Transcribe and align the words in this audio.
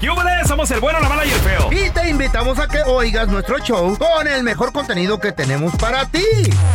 ¡Yúbales! 0.00 0.46
Somos 0.48 0.70
el 0.70 0.80
bueno, 0.80 1.00
la 1.00 1.08
mala 1.08 1.24
y 1.24 1.30
el 1.30 1.40
feo. 1.40 1.70
Y 1.72 1.90
te 1.90 2.08
invitamos 2.08 2.58
a 2.58 2.68
que 2.68 2.80
oigas 2.82 3.28
nuestro 3.28 3.58
show 3.58 3.96
con 3.98 4.26
el 4.28 4.42
mejor 4.42 4.72
contenido 4.72 5.18
que 5.18 5.32
tenemos 5.32 5.74
para 5.76 6.06
ti. 6.06 6.24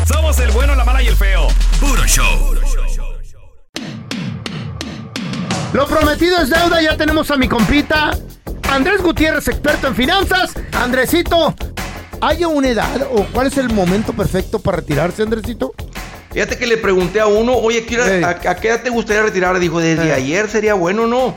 Somos 0.07 0.37
el 0.39 0.51
bueno, 0.51 0.75
la 0.75 0.83
mala 0.85 1.01
y 1.01 1.07
el 1.07 1.15
feo. 1.15 1.47
Puro 1.79 2.03
show. 2.05 2.55
Lo 5.73 5.85
prometido 5.87 6.41
es 6.41 6.49
deuda, 6.49 6.81
ya 6.81 6.95
tenemos 6.97 7.29
a 7.29 7.35
mi 7.37 7.47
compita 7.47 8.11
Andrés 8.71 9.01
Gutiérrez, 9.01 9.47
experto 9.47 9.87
en 9.87 9.95
finanzas. 9.95 10.53
Andresito, 10.73 11.53
¿hay 12.21 12.45
una 12.45 12.69
edad 12.69 13.07
o 13.11 13.25
cuál 13.25 13.47
es 13.47 13.57
el 13.57 13.69
momento 13.73 14.13
perfecto 14.13 14.59
para 14.59 14.77
retirarse, 14.77 15.23
Andresito? 15.23 15.73
Fíjate 16.31 16.57
que 16.57 16.67
le 16.67 16.77
pregunté 16.77 17.19
a 17.19 17.27
uno, 17.27 17.53
oye, 17.55 17.85
¿qué 17.85 17.99
hora- 17.99 18.15
Ey. 18.15 18.23
a, 18.23 18.29
a 18.29 18.55
qué 18.55 18.69
edad 18.69 18.81
te 18.81 18.89
gustaría 18.89 19.23
retirar? 19.23 19.57
Dijo, 19.59 19.79
desde 19.79 20.13
ayer 20.13 20.49
sería 20.49 20.73
bueno, 20.73 21.07
¿no? 21.07 21.35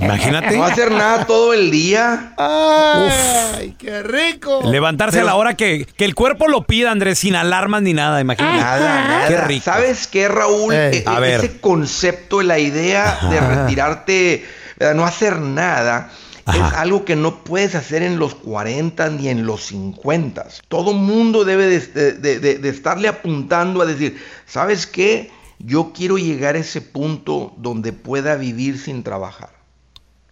Imagínate. 0.00 0.56
No 0.56 0.64
hacer 0.64 0.90
nada 0.90 1.26
todo 1.26 1.52
el 1.52 1.70
día. 1.70 2.34
¡Ay, 2.36 3.74
qué 3.78 4.02
rico! 4.02 4.60
Levantarse 4.64 5.20
a 5.20 5.24
la 5.24 5.34
hora 5.34 5.54
que, 5.56 5.86
que 5.96 6.04
el 6.04 6.14
cuerpo 6.14 6.48
lo 6.48 6.64
pida, 6.64 6.90
Andrés, 6.90 7.18
sin 7.18 7.36
alarmas 7.36 7.82
ni 7.82 7.92
nada, 7.94 8.20
imagínate. 8.20 8.58
Nada, 8.58 9.08
nada. 9.08 9.28
Qué 9.28 9.36
rico. 9.42 9.64
¿Sabes 9.64 10.06
qué, 10.06 10.28
Raúl? 10.28 10.74
E- 10.74 11.04
A 11.06 11.16
e- 11.18 11.20
ver. 11.20 11.40
Ese 11.44 11.60
concepto, 11.60 12.42
la 12.42 12.58
idea 12.58 13.18
de 13.30 13.40
retirarte, 13.40 14.46
¿verdad? 14.78 14.94
no 14.94 15.04
hacer 15.04 15.38
nada, 15.40 16.10
es 16.46 16.60
algo 16.74 17.04
que 17.04 17.14
no 17.16 17.44
puedes 17.44 17.74
hacer 17.74 18.02
en 18.02 18.18
los 18.18 18.34
40 18.34 19.08
ni 19.10 19.28
en 19.28 19.46
los 19.46 19.64
50. 19.66 20.46
Todo 20.68 20.92
mundo 20.94 21.44
debe 21.44 21.66
de, 21.66 22.12
de- 22.14 22.38
de- 22.40 22.58
de 22.58 22.68
estarle 22.68 23.08
apuntando 23.08 23.82
a 23.82 23.86
decir, 23.86 24.20
¿sabes 24.46 24.86
qué? 24.86 25.30
Yo 25.62 25.92
quiero 25.94 26.16
llegar 26.18 26.54
a 26.56 26.58
ese 26.58 26.80
punto 26.80 27.54
donde 27.58 27.92
pueda 27.92 28.36
vivir 28.36 28.78
sin 28.78 29.02
trabajar. 29.02 29.50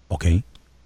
Ok, 0.09 0.25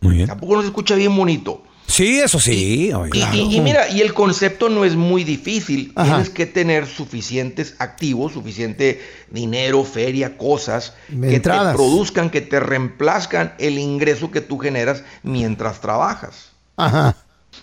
muy 0.00 0.16
bien. 0.16 0.26
Tampoco 0.26 0.56
nos 0.56 0.64
escucha 0.64 0.94
bien 0.96 1.14
bonito. 1.16 1.62
Sí, 1.86 2.20
eso 2.20 2.40
sí. 2.40 2.90
Y, 3.12 3.18
y- 3.36 3.56
y 3.56 3.60
mira, 3.60 3.88
y 3.88 4.00
el 4.00 4.14
concepto 4.14 4.68
no 4.68 4.84
es 4.84 4.96
muy 4.96 5.24
difícil. 5.24 5.92
Ajá. 5.94 6.08
Tienes 6.08 6.30
que 6.30 6.46
tener 6.46 6.86
suficientes 6.86 7.74
activos, 7.78 8.32
suficiente 8.32 9.00
dinero, 9.30 9.84
feria, 9.84 10.38
cosas 10.38 10.94
que 11.08 11.38
te 11.40 11.50
produzcan, 11.74 12.30
que 12.30 12.40
te 12.40 12.60
reemplazcan 12.60 13.54
el 13.58 13.78
ingreso 13.78 14.30
que 14.30 14.40
tú 14.40 14.58
generas 14.58 15.04
mientras 15.22 15.80
trabajas. 15.80 16.52
Ajá. 16.76 17.14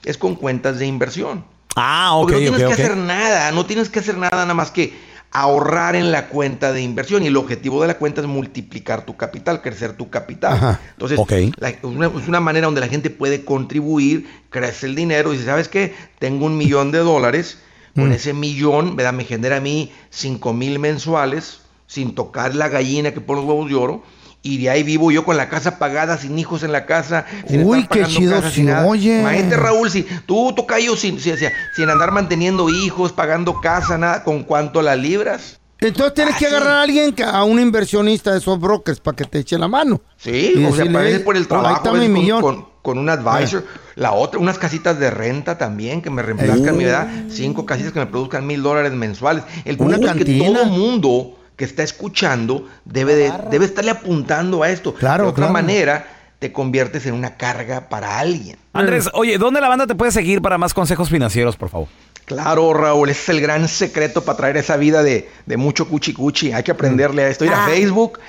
Es 0.06 0.18
con 0.18 0.36
cuentas 0.36 0.78
de 0.80 0.86
inversión. 0.86 1.44
Ah, 1.76 2.16
ok, 2.16 2.30
Porque 2.32 2.46
no 2.52 2.58
tienes 2.58 2.76
que 2.76 2.84
hacer 2.84 2.98
nada, 2.98 3.52
no 3.52 3.66
tienes 3.66 3.90
que 3.90 4.00
hacer 4.00 4.18
nada 4.18 4.36
nada 4.38 4.54
más 4.54 4.70
que 4.70 4.94
ahorrar 5.32 5.96
en 5.96 6.12
la 6.12 6.28
cuenta 6.28 6.72
de 6.74 6.82
inversión 6.82 7.24
y 7.24 7.28
el 7.28 7.38
objetivo 7.38 7.82
de 7.82 7.88
la 7.88 7.98
cuenta 7.98 8.22
es 8.22 8.28
multiplicar 8.28 9.06
tu 9.06 9.16
capital, 9.16 9.62
crecer 9.62 9.94
tu 9.94 10.10
capital. 10.10 10.54
Ajá. 10.54 10.80
Entonces, 10.92 11.20
Ok. 11.20 11.32
la- 11.60 11.76
una- 11.84 12.08
es 12.08 12.28
una 12.28 12.40
manera 12.40 12.66
donde 12.66 12.82
la 12.82 12.88
gente 12.88 13.10
puede 13.10 13.46
contribuir, 13.46 14.28
crece 14.50 14.88
el 14.88 14.96
dinero 14.96 15.32
y 15.32 15.38
dice, 15.38 15.48
¿sabes 15.50 15.68
qué? 15.68 15.94
Tengo 16.18 16.46
un 16.46 16.58
millón 16.58 16.92
de 16.92 17.00
dólares, 17.00 17.60
Mm. 17.96 18.02
con 18.02 18.12
ese 18.12 18.34
millón 18.34 18.96
¿verdad? 18.96 19.14
me 19.14 19.24
genera 19.24 19.58
a 19.58 19.62
mí 19.62 19.92
5 20.10 20.54
mil 20.54 20.80
mensuales 20.80 21.60
sin 21.88 22.14
tocar 22.16 22.54
la 22.56 22.70
gallina 22.70 23.12
que 23.14 23.22
pone 23.22 23.42
los 23.42 23.48
huevos 23.50 23.68
de 23.70 23.76
oro. 23.76 24.04
Y 24.42 24.58
de 24.58 24.70
ahí 24.70 24.84
vivo 24.84 25.12
yo 25.12 25.26
con 25.26 25.36
la 25.36 25.50
casa 25.50 25.78
pagada, 25.80 26.18
sin 26.18 26.40
hijos 26.40 26.64
en 26.64 26.72
la 26.72 26.86
casa. 26.86 27.26
Sin 27.48 27.66
Uy, 27.66 27.82
estar 27.82 27.98
qué 28.00 28.06
chido 28.06 28.36
casa, 28.36 28.50
sin 28.52 28.70
oye. 28.72 29.20
Imagínate, 29.20 29.58
Raúl, 29.58 29.90
si 29.92 30.04
tú 30.26 30.54
tocayo 30.56 30.96
sin, 30.96 31.20
sin, 31.20 31.38
sin- 31.38 31.50
sin 31.76 31.90
andar 31.90 32.12
manteniendo 32.12 32.70
hijos, 32.70 33.12
pagando 33.12 33.60
casa, 33.60 33.98
nada, 33.98 34.24
¿con 34.24 34.44
cuánto 34.44 34.82
la 34.82 34.96
libras? 34.96 35.60
Entonces 35.82 36.14
tienes 36.14 36.36
que 36.38 36.46
Ah, 36.46 36.50
agarrar 36.50 36.74
a 36.74 36.82
alguien, 36.82 37.16
a 37.26 37.44
un 37.44 37.60
inversionista 37.60 38.32
de 38.32 38.40
esos 38.40 38.60
brokers 38.60 39.00
para 39.00 39.16
que 39.16 39.24
te 39.26 39.40
eche 39.40 39.58
la 39.58 39.68
mano. 39.70 40.02
Sí, 40.18 40.54
Y 40.56 40.66
o 40.66 40.70
sea, 40.74 40.78
decirle, 40.86 40.98
a 40.98 41.02
veces 41.02 41.18
"Hey, 41.20 41.24
por 41.26 41.36
el 41.38 41.42
ahí 41.44 41.48
trabajo, 41.48 41.76
está 41.78 41.92
mi 41.94 42.00
con, 42.00 42.14
millón". 42.14 42.42
con- 42.42 42.70
con 42.82 42.98
un 42.98 43.10
advisor. 43.10 43.66
La 43.96 44.14
otra, 44.14 44.40
unas 44.40 44.58
casitas 44.58 44.98
de 45.00 45.10
renta 45.12 45.58
también 45.58 46.02
que 46.02 46.10
me 46.10 46.22
reemplazcan 46.22 46.78
mi 46.78 46.86
edad. 46.86 47.08
Cinco 47.30 47.66
casitas 47.66 47.92
que 47.92 48.00
me 48.00 48.06
produzcan 48.08 48.48
mil 48.48 48.64
dólares 48.64 48.94
mensuales. 48.94 49.44
El 49.66 49.76
Una 49.80 49.98
punto 49.98 50.12
es 50.12 50.26
que 50.26 50.40
todo 50.40 50.66
mundo 50.66 51.39
que 51.60 51.66
está 51.66 51.84
escuchando 51.84 52.70
debe, 52.86 53.16
de, 53.16 53.34
debe 53.52 53.66
estarle 53.66 53.92
apuntando 53.92 54.64
a 54.64 54.70
esto. 54.70 54.94
Claro, 54.94 55.26
de 55.26 55.30
otra 55.32 55.48
claro. 55.48 55.54
manera, 55.54 56.08
te 56.40 56.54
conviertes 56.54 57.06
en 57.06 57.14
una 57.14 57.36
carga 57.36 57.90
para 57.90 58.18
alguien. 58.18 58.58
Andrés, 58.72 59.10
oye, 59.12 59.38
¿dónde 59.38 59.60
la 59.60 59.68
banda 59.68 59.86
te 59.86 59.94
puede 59.94 60.14
seguir 60.14 60.42
para 60.42 60.58
más 60.58 60.74
consejos 60.74 61.10
financieros, 61.10 61.58
por 61.58 61.68
favor? 61.68 61.90
Claro, 62.24 62.74
Raúl, 62.74 63.10
ese 63.10 63.24
es 63.24 63.30
el 63.30 63.42
gran 63.42 63.68
secreto 63.68 64.24
para 64.24 64.38
traer 64.38 64.56
esa 64.56 64.78
vida 64.78 65.04
de, 65.04 65.30
de 65.46 65.58
mucho 65.58 65.90
cuchi 65.90 66.14
cuchi. 66.14 66.54
Hay 66.54 66.64
que 66.64 66.72
aprenderle 66.72 67.24
a 67.24 67.28
esto. 67.28 67.44
Ir 67.44 67.52
a 67.52 67.66
Facebook, 67.66 68.20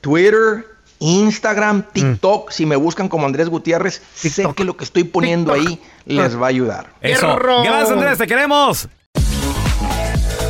Twitter, 0.00 0.66
Instagram, 0.98 1.84
TikTok. 1.92 2.50
Si 2.50 2.66
me 2.66 2.74
buscan 2.74 3.08
como 3.08 3.24
Andrés 3.24 3.48
Gutiérrez, 3.48 4.02
sé 4.14 4.48
que 4.56 4.64
lo 4.64 4.76
que 4.76 4.82
estoy 4.82 5.04
poniendo 5.04 5.52
ahí 5.52 5.80
les 6.06 6.36
va 6.36 6.46
a 6.46 6.48
ayudar. 6.48 6.92
Eso. 7.00 7.38
Gracias, 7.38 7.90
Andrés, 7.92 8.18
te 8.18 8.26
queremos. 8.26 8.88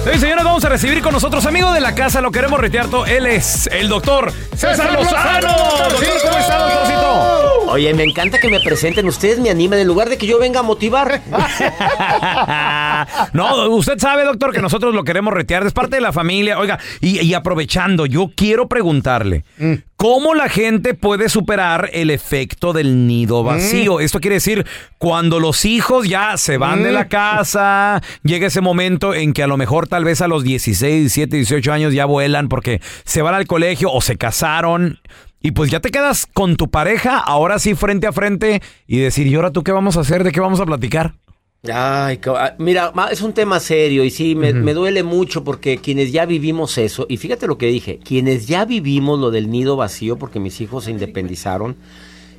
Sí, 0.05 0.19
señores, 0.19 0.45
vamos 0.45 0.65
a 0.65 0.69
recibir 0.71 1.03
con 1.03 1.13
nosotros, 1.13 1.45
amigo 1.45 1.73
de 1.73 1.81
la 1.81 1.95
casa, 1.95 2.23
lo 2.23 2.31
queremos 2.31 2.59
retear 2.59 2.89
todo. 2.89 3.05
Él 3.05 3.27
es 3.27 3.69
el 3.71 3.89
doctor 3.89 4.33
César 4.57 4.77
¡César 4.77 4.93
Lozano. 4.95 5.41
Lozano! 5.41 5.91
Doctor, 5.91 6.21
¿cómo 6.23 6.39
está? 6.39 6.50
Oye, 7.71 7.95
me 7.95 8.03
encanta 8.03 8.41
que 8.41 8.49
me 8.49 8.59
presenten. 8.59 9.07
Ustedes 9.07 9.39
me 9.39 9.49
animan 9.49 9.79
en 9.79 9.87
lugar 9.87 10.09
de 10.09 10.19
que 10.19 10.27
yo 10.27 10.41
venga 10.41 10.59
a 10.59 10.65
motivar. 10.65 11.23
no, 13.33 13.71
usted 13.71 13.97
sabe, 13.99 14.25
doctor, 14.25 14.53
que 14.53 14.61
nosotros 14.61 14.93
lo 14.93 15.05
queremos 15.05 15.33
retear. 15.33 15.65
Es 15.65 15.73
parte 15.73 15.95
de 15.95 16.03
la 16.03 16.13
familia. 16.13 16.59
Oiga, 16.59 16.81
y, 17.01 17.21
y 17.21 17.33
aprovechando, 17.33 18.07
yo 18.07 18.33
quiero 18.35 18.67
preguntarle, 18.67 19.45
¿cómo 19.95 20.35
la 20.35 20.49
gente 20.49 20.95
puede 20.95 21.29
superar 21.29 21.91
el 21.93 22.11
efecto 22.11 22.73
del 22.73 23.07
nido 23.07 23.45
vacío? 23.45 24.01
Esto 24.01 24.19
quiere 24.19 24.35
decir, 24.35 24.67
cuando 24.99 25.39
los 25.39 25.65
hijos 25.65 26.09
ya 26.09 26.37
se 26.39 26.57
van 26.57 26.83
de 26.83 26.91
la 26.91 27.07
casa, 27.07 28.03
llega 28.25 28.49
ese 28.49 28.61
momento 28.61 29.15
en 29.15 29.33
que 29.33 29.45
a 29.45 29.47
lo 29.47 29.57
mejor 29.57 29.87
tal 29.87 30.05
vez 30.05 30.21
a 30.23 30.27
los 30.27 30.43
16, 30.43 31.03
17, 31.03 31.37
18 31.37 31.73
años 31.73 31.95
ya 31.95 32.05
vuelan 32.05 32.49
porque 32.49 32.81
se 33.05 33.23
van 33.23 33.35
al 33.35 33.47
colegio 33.47 33.93
o 33.93 34.01
se 34.01 34.17
casaron. 34.17 34.99
Y 35.41 35.53
pues 35.53 35.71
ya 35.71 35.81
te 35.81 35.91
quedas 35.91 36.27
con 36.27 36.57
tu 36.57 36.71
pareja, 36.71 37.19
ahora 37.19 37.59
sí 37.59 37.75
frente 37.75 38.07
a 38.07 38.13
frente, 38.13 38.61
y 38.87 38.99
decir, 38.99 39.27
¿y 39.27 39.35
ahora 39.35 39.51
tú 39.51 39.63
qué 39.63 39.73
vamos 39.73 39.97
a 39.97 40.01
hacer? 40.01 40.23
¿De 40.23 40.33
qué 40.33 40.41
vamos 40.41 40.61
a 40.61 40.67
platicar? 40.67 41.15
Ay, 41.71 42.21
mira, 42.59 42.93
es 43.11 43.21
un 43.21 43.35
tema 43.35 43.61
serio 43.61 44.03
y 44.03 44.11
sí, 44.11 44.35
me, 44.35 44.55
me 44.55 44.73
duele 44.73 45.03
mucho 45.03 45.45
porque 45.45 45.77
quienes 45.77 46.11
ya 46.11 46.25
vivimos 46.25 46.79
eso, 46.79 47.05
y 47.09 47.19
fíjate 47.19 47.47
lo 47.47 47.59
que 47.59 47.67
dije, 47.67 47.99
quienes 48.03 48.47
ya 48.47 48.65
vivimos 48.65 49.19
lo 49.19 49.31
del 49.31 49.51
nido 49.51 49.77
vacío 49.77 50.17
porque 50.17 50.41
mis 50.41 50.59
hijos 50.63 50.85
se 50.85 50.91
independizaron, 50.91 51.77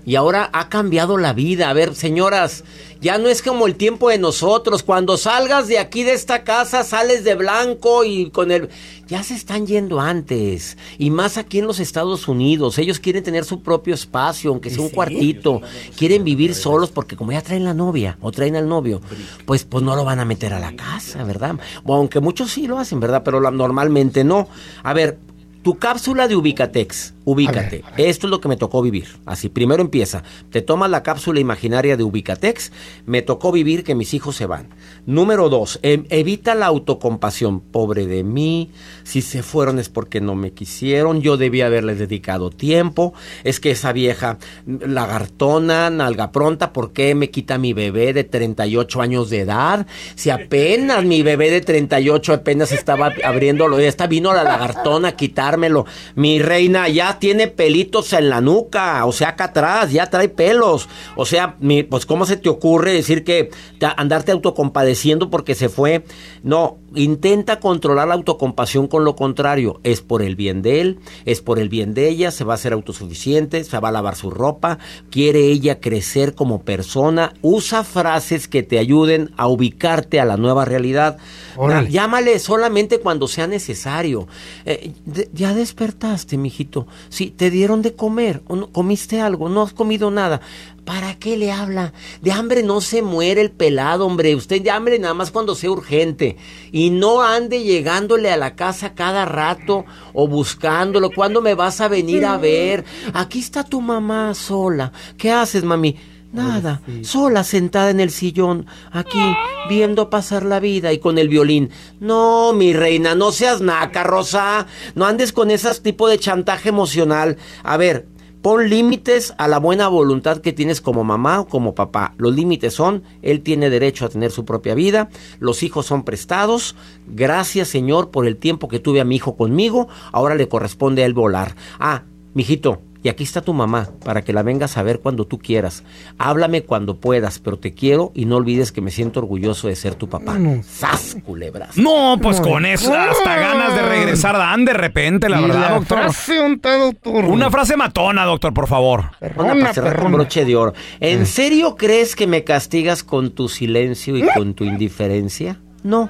Y 0.06 0.16
ahora 0.16 0.50
ha 0.54 0.70
cambiado 0.70 1.18
la 1.18 1.34
vida. 1.34 1.70
A 1.70 1.74
ver, 1.74 1.94
señoras, 1.96 2.64
ya 3.02 3.18
no 3.18 3.30
es 3.30 3.42
como 3.42 3.68
el 3.68 3.76
tiempo 3.76 4.10
de 4.10 4.18
nosotros. 4.18 4.82
Cuando 4.84 5.18
salgas 5.18 5.68
de 5.68 5.78
aquí 5.80 6.04
de 6.04 6.14
esta 6.14 6.44
casa, 6.44 6.84
sales 6.84 7.24
de 7.24 7.36
blanco 7.36 8.04
y 8.04 8.30
con 8.32 8.52
el... 8.52 8.70
Ya 9.08 9.24
se 9.24 9.34
están 9.36 9.68
yendo 9.68 10.00
antes. 10.00 10.78
Y 10.98 11.10
más 11.10 11.38
aquí 11.38 11.60
en 11.60 11.68
los 11.68 11.80
Estados 11.82 12.28
Unidos. 12.30 12.78
Ellos 12.78 13.00
quieren 13.00 13.24
tener 13.24 13.44
su 13.44 13.62
propio 13.62 13.94
espacio, 13.94 14.52
aunque 14.52 14.70
sea 14.70 14.82
un 14.82 14.90
cuartito. 14.90 15.62
Quieren 15.98 16.24
vivir 16.24 16.56
solos 16.56 16.92
porque 16.92 17.18
como 17.18 17.34
ya 17.34 17.42
traen 17.42 17.66
la 17.66 17.74
novia 17.74 18.18
o 18.22 18.32
traen 18.32 18.56
al 18.56 18.70
novio, 18.70 19.02
pues, 19.46 19.66
pues 19.66 19.84
no 19.84 19.96
lo 19.98 20.06
van 20.06 20.20
a 20.22 20.26
meter 20.26 20.54
a 20.54 20.60
la 20.60 20.74
casa, 20.78 21.24
¿verdad? 21.26 21.56
O 21.84 21.94
aunque 21.94 22.22
muchos 22.22 22.52
sí 22.52 22.68
lo 22.68 22.80
hacen, 22.80 23.02
¿verdad? 23.02 23.22
Pero 23.26 23.42
la- 23.42 23.52
normalmente 23.52 24.24
no. 24.24 24.48
A 24.82 24.94
ver, 24.94 25.18
tu 25.64 25.78
cápsula 25.78 26.28
de 26.28 26.36
Ubicatex, 26.36 27.14
ubícate. 27.24 27.84
Esto 27.98 28.28
es 28.28 28.32
lo 28.32 28.42
que 28.42 28.48
me 28.48 28.58
tocó 28.58 28.82
vivir. 28.82 29.08
Así, 29.26 29.48
primero 29.50 29.82
empieza. 29.82 30.24
Te 30.50 30.62
tomas 30.62 30.90
la 30.90 31.04
cápsula 31.04 31.40
imaginaria 31.40 31.98
de 31.98 32.04
Ubicatex. 32.04 32.72
Me 33.06 33.22
tocó 33.22 33.52
vivir 33.52 33.84
que 33.84 33.94
mis 33.94 34.14
hijos 34.14 34.36
se 34.36 34.48
van. 34.48 34.70
Número 35.06 35.50
dos, 35.50 35.80
em- 35.84 36.06
evita 36.10 36.56
la 36.56 36.66
autocompasión. 36.66 37.60
Pobre 37.60 38.08
de 38.08 38.24
mí. 38.24 38.72
Si 39.04 39.22
se 39.22 39.44
fueron 39.44 39.78
es 39.78 39.90
porque 39.90 40.20
no 40.20 40.36
me 40.36 40.52
quisieron. 40.52 41.22
Yo 41.22 41.38
debía 41.38 41.68
haberles 41.68 42.00
dedicado 42.00 42.50
tiempo. 42.50 43.14
Es 43.44 43.60
que 43.60 43.72
esa 43.72 43.94
vieja 43.94 44.38
lagartona, 44.66 45.90
nalga 45.90 46.32
pronta, 46.32 46.74
¿por 46.74 46.92
qué 46.94 47.16
me 47.16 47.30
quita 47.30 47.58
mi 47.58 47.74
bebé 47.74 48.14
de 48.14 48.24
38 48.24 49.02
años 49.02 49.30
de 49.30 49.42
edad? 49.42 49.86
Si 50.16 50.30
apenas 50.30 51.04
mi 51.06 51.24
bebé 51.24 51.52
de 51.52 51.62
38 51.62 52.34
apenas 52.34 52.72
estaba 52.72 53.12
abriéndolo, 53.24 53.80
esta 53.80 54.08
vino 54.08 54.34
la 54.34 54.44
lagartona 54.44 55.10
a 55.10 55.16
quitármelo. 55.52 55.86
Mi 56.16 56.40
reina 56.42 56.88
ya 56.90 57.20
tiene 57.20 57.48
pelitos 57.48 58.14
en 58.14 58.30
la 58.30 58.42
nuca, 58.42 59.06
o 59.06 59.12
sea, 59.12 59.30
acá 59.30 59.46
atrás, 59.46 59.92
ya 59.92 60.10
trae 60.10 60.30
pelos. 60.30 60.88
O 61.16 61.26
sea, 61.26 61.56
mi- 61.60 61.84
pues 61.84 62.06
¿cómo 62.06 62.26
se 62.26 62.38
te 62.38 62.50
ocurre 62.50 62.94
decir 62.94 63.24
que 63.24 63.50
te- 63.80 63.88
andarte 63.98 64.32
autocompadeciendo 64.32 65.30
porque 65.30 65.56
se 65.56 65.70
fue? 65.70 66.04
No, 66.44 66.78
intenta 66.96 67.60
controlar 67.60 68.08
la 68.08 68.16
autocompasión 68.16 68.88
con 68.88 69.04
lo 69.04 69.16
contrario. 69.16 69.80
Es 69.84 70.02
por 70.02 70.22
el 70.22 70.36
bien 70.36 70.62
de 70.62 70.82
él, 70.82 71.00
es 71.26 71.42
por 71.42 71.60
el 71.60 71.70
bien 71.70 71.94
de 71.94 72.10
ella, 72.10 72.32
se 72.32 72.44
va 72.44 72.54
a 72.54 72.58
ser 72.58 72.74
autosuficiente, 72.74 73.64
se 73.64 73.80
va 73.80 73.90
a 73.90 73.92
lavar 73.92 74.16
su 74.16 74.30
ropa, 74.30 74.80
quiere 75.10 75.46
ella 75.46 75.80
crecer 75.80 76.36
como 76.36 76.64
persona. 76.64 77.34
Usa 77.42 77.84
frases 77.84 78.48
que 78.48 78.64
te 78.64 78.80
ayuden 78.80 79.32
a 79.38 79.48
ubicarte 79.48 80.20
a 80.20 80.26
la 80.26 80.38
nueva 80.38 80.66
realidad. 80.66 81.18
Órale. 81.56 81.90
Llámale 81.90 82.40
solamente 82.40 83.00
cuando 83.00 83.28
sea 83.28 83.48
necesario. 83.48 84.28
Eh, 84.66 84.92
ya 85.34 85.54
despertaste, 85.54 86.38
mijito. 86.38 86.88
Sí, 87.10 87.30
te 87.36 87.50
dieron 87.50 87.82
de 87.82 87.94
comer, 87.94 88.42
o 88.48 88.56
no, 88.56 88.68
comiste 88.72 89.22
algo, 89.22 89.50
no 89.50 89.62
has 89.62 89.74
comido 89.74 90.12
nada. 90.12 90.42
¿Para 90.86 91.14
qué 91.20 91.38
le 91.38 91.52
habla? 91.52 91.94
De 92.22 92.32
hambre 92.32 92.64
no 92.64 92.82
se 92.82 93.02
muere 93.02 93.42
el 93.42 93.52
pelado, 93.52 94.06
hombre. 94.06 94.36
Usted 94.36 94.62
de 94.62 94.72
hambre 94.72 94.98
nada 94.98 95.14
más 95.14 95.30
cuando 95.30 95.54
sea 95.54 95.70
urgente. 95.70 96.38
Y 96.72 96.90
no 96.90 97.22
ande 97.22 97.64
llegándole 97.64 98.32
a 98.32 98.38
la 98.38 98.56
casa 98.56 98.96
cada 98.96 99.26
rato 99.26 99.86
o 100.14 100.28
buscándolo. 100.28 101.12
¿Cuándo 101.12 101.42
me 101.42 101.54
vas 101.54 101.82
a 101.82 101.88
venir 101.88 102.26
a 102.26 102.38
ver? 102.38 102.84
Aquí 103.14 103.40
está 103.40 103.64
tu 103.64 103.80
mamá 103.80 104.34
sola. 104.34 104.92
¿Qué 105.18 105.32
haces, 105.32 105.64
mami? 105.64 105.98
Nada, 106.34 106.82
sola 107.02 107.44
sentada 107.44 107.90
en 107.90 108.00
el 108.00 108.10
sillón, 108.10 108.66
aquí, 108.94 109.36
viendo 109.68 110.10
pasar 110.10 110.46
la 110.46 110.62
vida 110.62 110.94
y 110.94 111.00
con 111.00 111.18
el 111.18 111.28
violín. 111.28 111.72
No, 112.00 112.54
mi 112.54 112.72
reina, 112.72 113.16
no 113.16 113.34
seas 113.34 113.60
naca, 113.60 114.04
Rosa. 114.04 114.66
No 114.96 115.06
andes 115.06 115.34
con 115.34 115.52
ese 115.52 115.74
tipo 115.82 116.08
de 116.08 116.20
chantaje 116.20 116.70
emocional. 116.70 117.36
A 117.64 117.76
ver, 117.76 118.08
pon 118.42 118.70
límites 118.70 119.34
a 119.38 119.48
la 119.48 119.60
buena 119.60 119.88
voluntad 119.88 120.40
que 120.40 120.54
tienes 120.54 120.82
como 120.82 121.04
mamá 121.04 121.42
o 121.42 121.48
como 121.48 121.76
papá. 121.76 122.14
Los 122.18 122.36
límites 122.36 122.74
son, 122.74 123.04
él 123.22 123.42
tiene 123.42 123.70
derecho 123.70 124.06
a 124.06 124.10
tener 124.10 124.32
su 124.32 124.46
propia 124.46 124.76
vida, 124.76 125.10
los 125.40 125.64
hijos 125.64 125.86
son 125.86 126.04
prestados. 126.04 126.76
Gracias, 127.08 127.68
Señor, 127.68 128.10
por 128.10 128.26
el 128.26 128.38
tiempo 128.38 128.68
que 128.68 128.80
tuve 128.80 129.02
a 129.02 129.06
mi 129.06 129.16
hijo 129.16 129.36
conmigo. 129.36 129.88
Ahora 130.12 130.36
le 130.36 130.48
corresponde 130.48 131.04
a 131.04 131.06
él 131.06 131.14
volar. 131.14 131.56
Ah, 131.80 132.04
mijito, 132.34 132.82
y 133.04 133.10
aquí 133.10 133.24
está 133.24 133.42
tu 133.42 133.54
mamá, 133.54 133.90
para 134.04 134.22
que 134.22 134.32
la 134.32 134.44
vengas 134.44 134.78
a 134.78 134.84
ver 134.84 135.00
cuando 135.00 135.26
tú 135.26 135.40
quieras. 135.40 135.84
Háblame 136.20 136.64
cuando 136.64 136.98
puedas, 136.98 137.40
pero 137.40 137.58
te 137.58 137.74
quiero 137.74 138.12
y 138.14 138.26
no 138.26 138.36
olvides 138.36 138.72
que 138.72 138.82
me 138.82 138.92
siento 138.92 139.20
orgulloso 139.20 139.68
de 139.68 139.76
ser 139.76 139.96
tu 139.96 140.08
papá. 140.08 140.38
¡Sas, 140.64 141.18
culebras! 141.26 141.78
No, 141.78 142.20
pues 142.22 142.40
con 142.40 142.66
eso 142.66 142.94
hasta 142.94 143.36
ganas 143.38 143.76
de 143.76 143.82
dan 144.16 144.66
de 144.66 144.74
repente, 144.74 145.30
la 145.30 145.40
Y 145.40 145.44
verdad, 145.44 145.60
la 145.62 145.70
doctor. 145.76 146.00
frase, 146.00 146.40
unta, 146.40 146.78
doctor. 146.78 147.26
Una 147.26 147.50
frase 147.50 147.76
matona, 147.78 148.26
doctor, 148.26 148.54
por 148.54 148.68
favor. 148.68 149.00
Una 149.00 149.12
Perrona, 149.20 149.74
con 149.74 149.84
perrona. 149.84 150.16
broche 150.18 150.46
de 150.46 150.56
oro. 150.56 150.74
¿En 151.00 151.26
serio 151.26 151.76
crees 151.76 152.16
que 152.16 152.28
me 152.28 152.44
castigas 152.44 153.04
con 153.04 153.32
tu 153.32 153.50
silencio 153.50 154.18
y 154.18 154.24
con 154.36 154.54
tu 154.54 154.64
indiferencia? 154.64 155.60
No. 155.84 156.10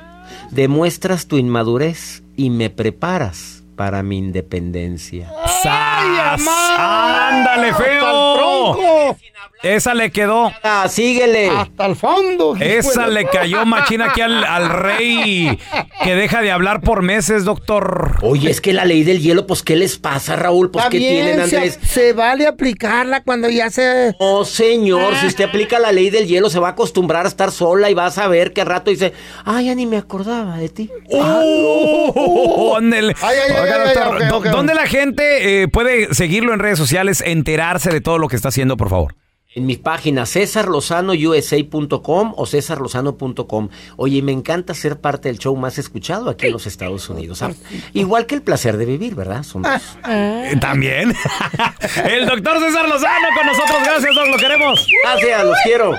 Demuestras 0.52 1.28
tu 1.28 1.38
inmadurez 1.38 2.24
y 2.36 2.50
me 2.50 2.70
preparas 2.70 3.64
para 3.76 4.04
mi 4.04 4.18
independencia. 4.18 5.30
¡Sas! 5.64 6.42
¡Ándale, 6.78 7.70
¡Hasta 7.70 7.84
el 7.84 7.90
feo! 8.00 9.18
Esa 9.64 9.94
le 9.94 10.12
quedó. 10.12 10.52
Ah, 10.64 10.88
síguele. 10.90 11.50
Hasta 11.50 11.86
el 11.86 11.96
fondo. 11.96 12.56
Esa 12.60 13.08
le 13.08 13.26
cayó 13.26 13.66
machina 13.66 14.08
aquí 14.08 14.22
al, 14.22 14.44
al 14.44 14.70
rey 14.70 15.60
que 16.04 16.16
deja 16.16 16.42
de 16.42 16.52
hablar 16.52 16.82
por 16.82 17.02
meses, 17.04 17.46
doctor. 17.46 18.18
Oye, 18.22 18.50
es 18.50 18.60
que 18.62 18.74
la 18.74 18.86
ley 18.86 19.04
del 19.04 19.22
hielo, 19.22 19.46
pues, 19.46 19.62
¿qué 19.64 19.76
les 19.76 19.98
pasa, 19.98 20.36
Raúl? 20.36 20.72
Pues, 20.72 20.86
¿qué 20.86 20.98
tienen, 20.98 21.40
Andrés? 21.42 21.80
Se, 21.84 22.14
vale 22.14 22.48
aplicarla 22.48 23.22
cuando 23.24 23.50
ya 23.50 23.70
se... 23.70 24.16
No, 24.20 24.46
señor, 24.46 25.16
si 25.18 25.28
usted 25.28 25.46
aplica 25.46 25.78
la 25.80 25.92
ley 25.92 26.10
del 26.10 26.28
hielo, 26.28 26.50
se 26.50 26.60
va 26.60 26.70
a 26.70 26.72
acostumbrar 26.72 27.26
a 27.26 27.30
estar 27.30 27.52
sola 27.52 27.90
y 27.90 27.94
va 27.94 28.08
a 28.08 28.12
saber 28.12 28.54
que 28.54 28.64
rato 28.66 28.90
dice, 28.92 29.14
ay, 29.46 29.66
ya 29.68 29.76
ni 29.76 29.86
me 29.86 29.98
acordaba 29.98 30.58
de 30.58 30.70
ti. 30.70 30.90
¡Oh! 31.12 32.76
ándele. 32.78 33.16
Ay, 33.22 33.38
ay, 33.48 33.52
ay, 33.56 33.62
Oiga, 33.64 33.76
ay, 33.76 33.94
doctor, 33.96 34.18
ay, 34.22 34.22
ok, 34.24 34.30
¿dó- 34.30 34.38
ok. 34.38 34.46
¿dónde 34.48 34.74
la 34.74 34.88
gente 34.88 35.62
eh, 35.64 35.68
puede 35.68 36.14
seguirlo 36.14 36.54
en 36.54 36.60
redes 36.60 36.78
sociales, 36.78 37.22
enterarse 37.26 37.92
de 37.92 38.02
todo 38.02 38.18
lo 38.18 38.28
que 38.28 38.36
está 38.36 38.50
haciendo, 38.50 38.78
por 38.78 38.90
favor? 38.90 39.16
En 39.54 39.66
mi 39.66 39.76
página 39.76 40.26
cesarlozanousa.com 40.26 42.34
o 42.38 42.46
cesarlozano.com. 42.46 43.68
Oye, 43.98 44.22
me 44.22 44.32
encanta 44.32 44.74
ser 44.74 45.02
parte 45.02 45.28
del 45.28 45.40
show 45.40 45.54
más 45.58 45.78
escuchado 45.78 46.30
aquí 46.30 46.46
en 46.48 46.54
los 46.54 46.68
Estados 46.68 47.10
Unidos. 47.10 47.42
Ah, 47.42 47.52
igual 47.92 48.28
que 48.28 48.36
el 48.36 48.44
placer 48.44 48.78
de 48.78 48.86
vivir, 48.86 49.14
¿verdad? 49.14 49.44
Somos... 49.44 49.70
Eh, 50.08 50.56
También. 50.62 51.14
El 52.06 52.28
doctor 52.28 52.62
César 52.62 52.88
Lozano 52.88 53.28
con 53.36 53.46
nosotros. 53.46 53.78
Gracias, 53.84 54.16
Doc. 54.16 54.28
Lo 54.28 54.38
queremos. 54.38 54.88
Gracias, 55.04 55.44
los 55.46 55.58
quiero. 55.66 55.96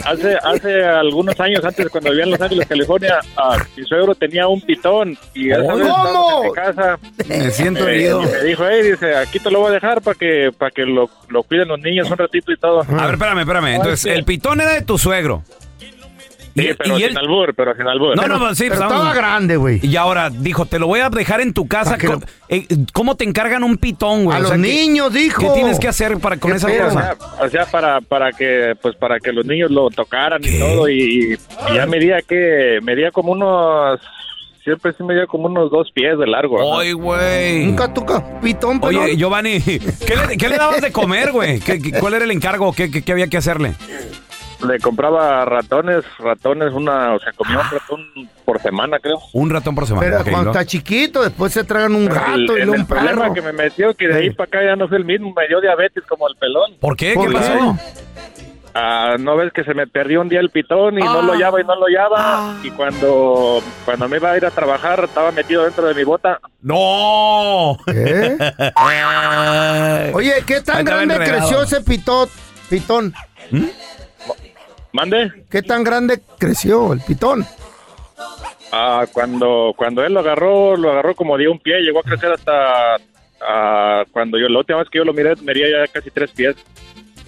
hace, 0.06 0.38
hace 0.44 0.84
algunos 0.86 1.40
años, 1.40 1.64
antes 1.64 1.90
cuando 1.90 2.10
vivía 2.12 2.26
en 2.26 2.32
Los 2.32 2.42
Ángeles, 2.42 2.68
California, 2.68 3.20
ah, 3.38 3.58
mi 3.78 3.84
suegro 3.86 4.16
tenía 4.16 4.48
un 4.48 4.62
pitón 4.62 5.18
y 5.34 5.52
esa 5.52 5.74
vez 5.76 5.88
en 5.88 6.44
mi 6.48 6.54
casa. 6.54 7.00
Me 7.28 7.52
siento 7.52 7.88
Eh, 7.88 7.94
herido. 7.96 8.22
me 8.22 8.44
dijo, 8.44 8.64
hey, 8.70 8.92
dice, 8.92 9.16
aquí 9.16 9.40
te 9.40 9.50
lo 9.52 9.60
voy 9.60 9.70
a 9.70 9.74
dejar 9.76 10.02
para 10.02 10.16
que 10.18 10.52
para 10.58 10.72
que 10.72 10.86
lo, 10.86 11.10
lo 11.30 11.44
cuiden 11.44 11.68
los 11.70 11.80
niños 11.80 12.10
un 12.10 12.18
ratito 12.18 12.52
y 12.52 12.58
todo. 12.58 12.82
A 12.82 13.06
ver, 13.06 13.14
espérame, 13.14 13.40
espérame. 13.40 13.55
Entonces, 13.64 14.06
el 14.06 14.24
pitón 14.26 14.62
era 14.62 14.74
de 14.74 14.82
tu 14.82 14.98
suegro. 14.98 15.44
Sí, 16.58 16.70
pero 16.78 16.98
y 16.98 17.02
sin 17.02 17.10
él- 17.12 17.18
albur, 17.18 17.54
pero 17.54 17.76
sin 17.76 17.86
albur. 17.86 18.16
No, 18.16 18.28
no, 18.30 18.40
pues 18.40 18.58
sí, 18.58 18.64
Pero 18.70 18.76
estaba 18.76 19.00
vamos. 19.00 19.14
grande, 19.14 19.58
güey. 19.58 19.86
Y 19.86 19.98
ahora 19.98 20.30
dijo, 20.30 20.66
te 20.66 20.80
lo 20.80 20.88
voy 20.88 21.02
a 21.02 21.10
dejar 21.10 21.42
en 21.42 21.52
tu 21.54 21.68
casa. 21.68 21.98
Lo- 22.02 22.22
eh, 22.48 22.66
¿Cómo 22.94 23.16
te 23.16 23.26
encargan 23.26 23.62
un 23.66 23.76
pitón, 23.76 24.24
güey? 24.24 24.38
A 24.38 24.40
O 24.40 24.44
los 24.44 24.50
sea, 24.52 24.58
¿qué- 24.62 24.64
niños, 24.64 25.12
dijo. 25.12 25.42
¿Qué 25.42 25.50
tienes 25.50 25.80
que 25.82 25.90
hacer 25.90 26.18
para 26.20 26.38
con 26.38 26.52
¿Qué 26.52 26.58
esa 26.58 26.70
cosa? 26.70 27.18
o 27.42 27.50
sea, 27.50 27.66
para, 27.66 28.00
para 28.00 28.32
que 28.32 28.74
pues 28.82 28.96
para 28.96 29.20
que 29.20 29.34
los 29.34 29.46
niños 29.46 29.70
lo 29.70 29.90
tocaran 29.90 30.42
¿Qué? 30.42 30.56
y 30.56 30.60
todo 30.60 30.88
y, 30.88 31.34
y 31.72 31.74
ya 31.76 31.86
medía 31.88 32.22
que 32.22 32.80
medía 32.82 33.12
como 33.12 33.34
unos 33.34 34.00
siempre 34.66 34.92
sí 34.98 35.04
medía 35.04 35.26
como 35.28 35.46
unos 35.46 35.72
dos 35.72 35.90
pies 35.94 36.18
de 36.20 36.28
largo. 36.28 36.78
Ay, 36.78 36.92
güey. 36.92 37.66
Nunca 37.68 37.94
toca 37.94 38.42
pitón, 38.42 38.82
pero. 38.82 39.00
Oye, 39.02 39.16
Giovanni, 39.16 39.62
¿qué 39.62 40.16
le, 40.28 40.36
qué 40.38 40.50
le 40.50 40.58
dabas 40.58 40.82
de 40.82 40.92
comer, 40.92 41.32
güey? 41.32 41.62
¿Qué- 41.62 41.82
qué- 41.82 41.94
¿Cuál 41.98 42.16
era 42.16 42.26
el 42.26 42.32
encargo? 42.32 42.74
¿Qué, 42.74 42.92
qué, 42.92 43.02
qué 43.02 43.12
había 43.14 43.28
que 43.28 43.38
hacerle? 43.38 43.76
Le 44.68 44.80
compraba 44.80 45.44
ratones, 45.46 46.04
ratones, 46.18 46.74
una, 46.74 47.14
o 47.14 47.20
sea, 47.20 47.32
comía 47.34 47.60
un 47.60 47.70
ratón 47.70 48.30
por 48.46 48.60
semana, 48.62 48.98
creo. 49.00 49.20
Un 49.34 49.50
ratón 49.50 49.76
por 49.76 49.86
semana. 49.86 50.08
Pero 50.08 50.24
cuando 50.24 50.44
¿no? 50.46 50.52
está 50.52 50.66
chiquito, 50.66 51.22
después 51.22 51.52
se 51.54 51.64
tragan 51.66 51.94
un 51.94 52.04
El, 52.04 52.10
gato 52.10 52.58
y 52.58 52.62
el- 52.62 52.70
un 52.70 52.76
el 52.80 52.86
problema 52.86 53.22
perro. 53.24 53.34
que 53.34 53.42
me 53.42 53.52
metió 53.52 53.94
que 53.94 54.08
de 54.08 54.16
ahí 54.16 54.30
para 54.32 54.48
acá 54.48 54.64
ya 54.66 54.76
no 54.76 54.88
fue 54.88 54.98
el 54.98 55.06
mismo, 55.06 55.34
me 55.36 55.48
dio 55.48 55.62
diabetes 55.62 56.04
como 56.08 56.28
el 56.28 56.36
pelón. 56.38 56.72
¿Por 56.80 56.96
qué? 56.96 57.14
¿Por 57.14 57.28
¿Qué 57.32 57.38
qué? 57.38 58.45
Ah, 58.78 59.16
no 59.18 59.38
ves 59.38 59.54
que 59.54 59.64
se 59.64 59.74
me 59.74 59.88
perdió 59.88 60.20
un 60.20 60.28
día 60.28 60.42
el 60.42 60.50
pitón 60.50 61.00
y 61.00 61.02
no 61.02 61.22
lo 61.22 61.32
hallaba 61.32 61.62
y 61.62 61.64
no 61.64 61.76
lo 61.76 61.86
hallaba 61.86 62.58
y 62.62 62.70
cuando 62.72 63.64
cuando 63.86 64.10
me 64.10 64.18
iba 64.18 64.32
a 64.32 64.36
ir 64.36 64.46
a 64.46 64.52
trabajar 64.52 65.06
estaba 65.06 65.32
metido 65.32 65.64
dentro 65.64 65.88
de 65.88 65.94
mi 65.94 66.04
bota. 66.04 66.42
¡No! 66.62 67.78
¿Eh? 67.88 68.38
Oye, 70.14 70.34
¿qué 70.46 70.60
tan 70.60 70.84
grande 70.84 71.16
enredado. 71.16 71.48
creció 71.48 71.64
ese 71.64 71.80
pitón? 71.86 72.28
Pitón. 72.70 73.14
Mande. 74.92 75.32
¿Qué 75.50 75.62
tan 75.62 75.86
grande 75.86 76.20
creció 76.38 76.92
el 76.92 77.00
pitón? 77.00 77.46
Ah, 78.74 79.06
cuando 79.14 79.74
cuando 79.78 80.04
él 80.04 80.14
lo 80.14 80.20
agarró, 80.20 80.76
lo 80.76 80.92
agarró 80.92 81.16
como 81.16 81.38
de 81.38 81.48
un 81.48 81.60
pie, 81.60 81.80
llegó 81.80 82.00
a 82.00 82.04
crecer 82.04 82.34
hasta 82.34 82.98
ah, 83.40 84.04
cuando 84.12 84.38
yo 84.38 84.50
la 84.50 84.60
última 84.60 84.80
vez 84.80 84.90
que 84.90 84.98
yo 84.98 85.06
lo 85.06 85.14
miré 85.14 85.34
medía 85.38 85.70
ya 85.70 85.88
casi 85.90 86.12
tres 86.12 86.32
pies. 86.32 86.58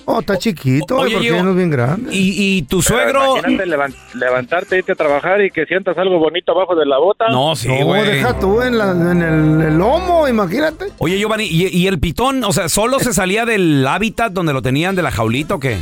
Oh, 0.10 0.22
está 0.22 0.38
chiquito, 0.38 0.96
Oye, 1.00 1.16
porque 1.16 1.28
yo- 1.28 1.44
no 1.44 1.50
es 1.50 1.56
bien 1.58 1.70
grande. 1.70 2.16
¿Y, 2.16 2.58
y 2.58 2.62
tu 2.62 2.82
suegro? 2.82 3.40
imagínate 3.40 3.66
levan- 3.70 3.94
levantarte, 4.14 4.78
irte 4.78 4.94
a 4.94 4.96
trabajar 4.96 5.42
y 5.44 5.52
que 5.52 5.66
sientas 5.66 5.98
algo 5.98 6.18
bonito 6.18 6.54
abajo 6.54 6.76
de 6.78 6.86
la 6.86 6.98
bota. 6.98 7.28
No, 7.30 7.58
sí, 7.58 7.68
no, 7.68 7.86
güey. 7.88 8.06
deja 8.06 8.40
tú 8.40 8.62
en, 8.62 8.78
la- 8.78 8.92
en 8.92 9.22
el, 9.22 9.62
el 9.68 9.78
lomo, 9.78 10.26
imagínate. 10.30 10.86
Oye, 11.00 11.18
Giovanni, 11.20 11.44
¿y, 11.46 11.68
y 11.78 11.88
el 11.88 12.00
pitón, 12.00 12.42
o 12.46 12.54
sea, 12.54 12.70
solo 12.70 13.00
se 13.00 13.14
salía 13.14 13.46
del 13.46 13.86
hábitat 13.86 14.32
donde 14.32 14.54
lo 14.54 14.62
tenían 14.62 14.96
de 14.96 15.02
la 15.02 15.12
jaulita 15.12 15.56
o 15.56 15.60
qué? 15.60 15.78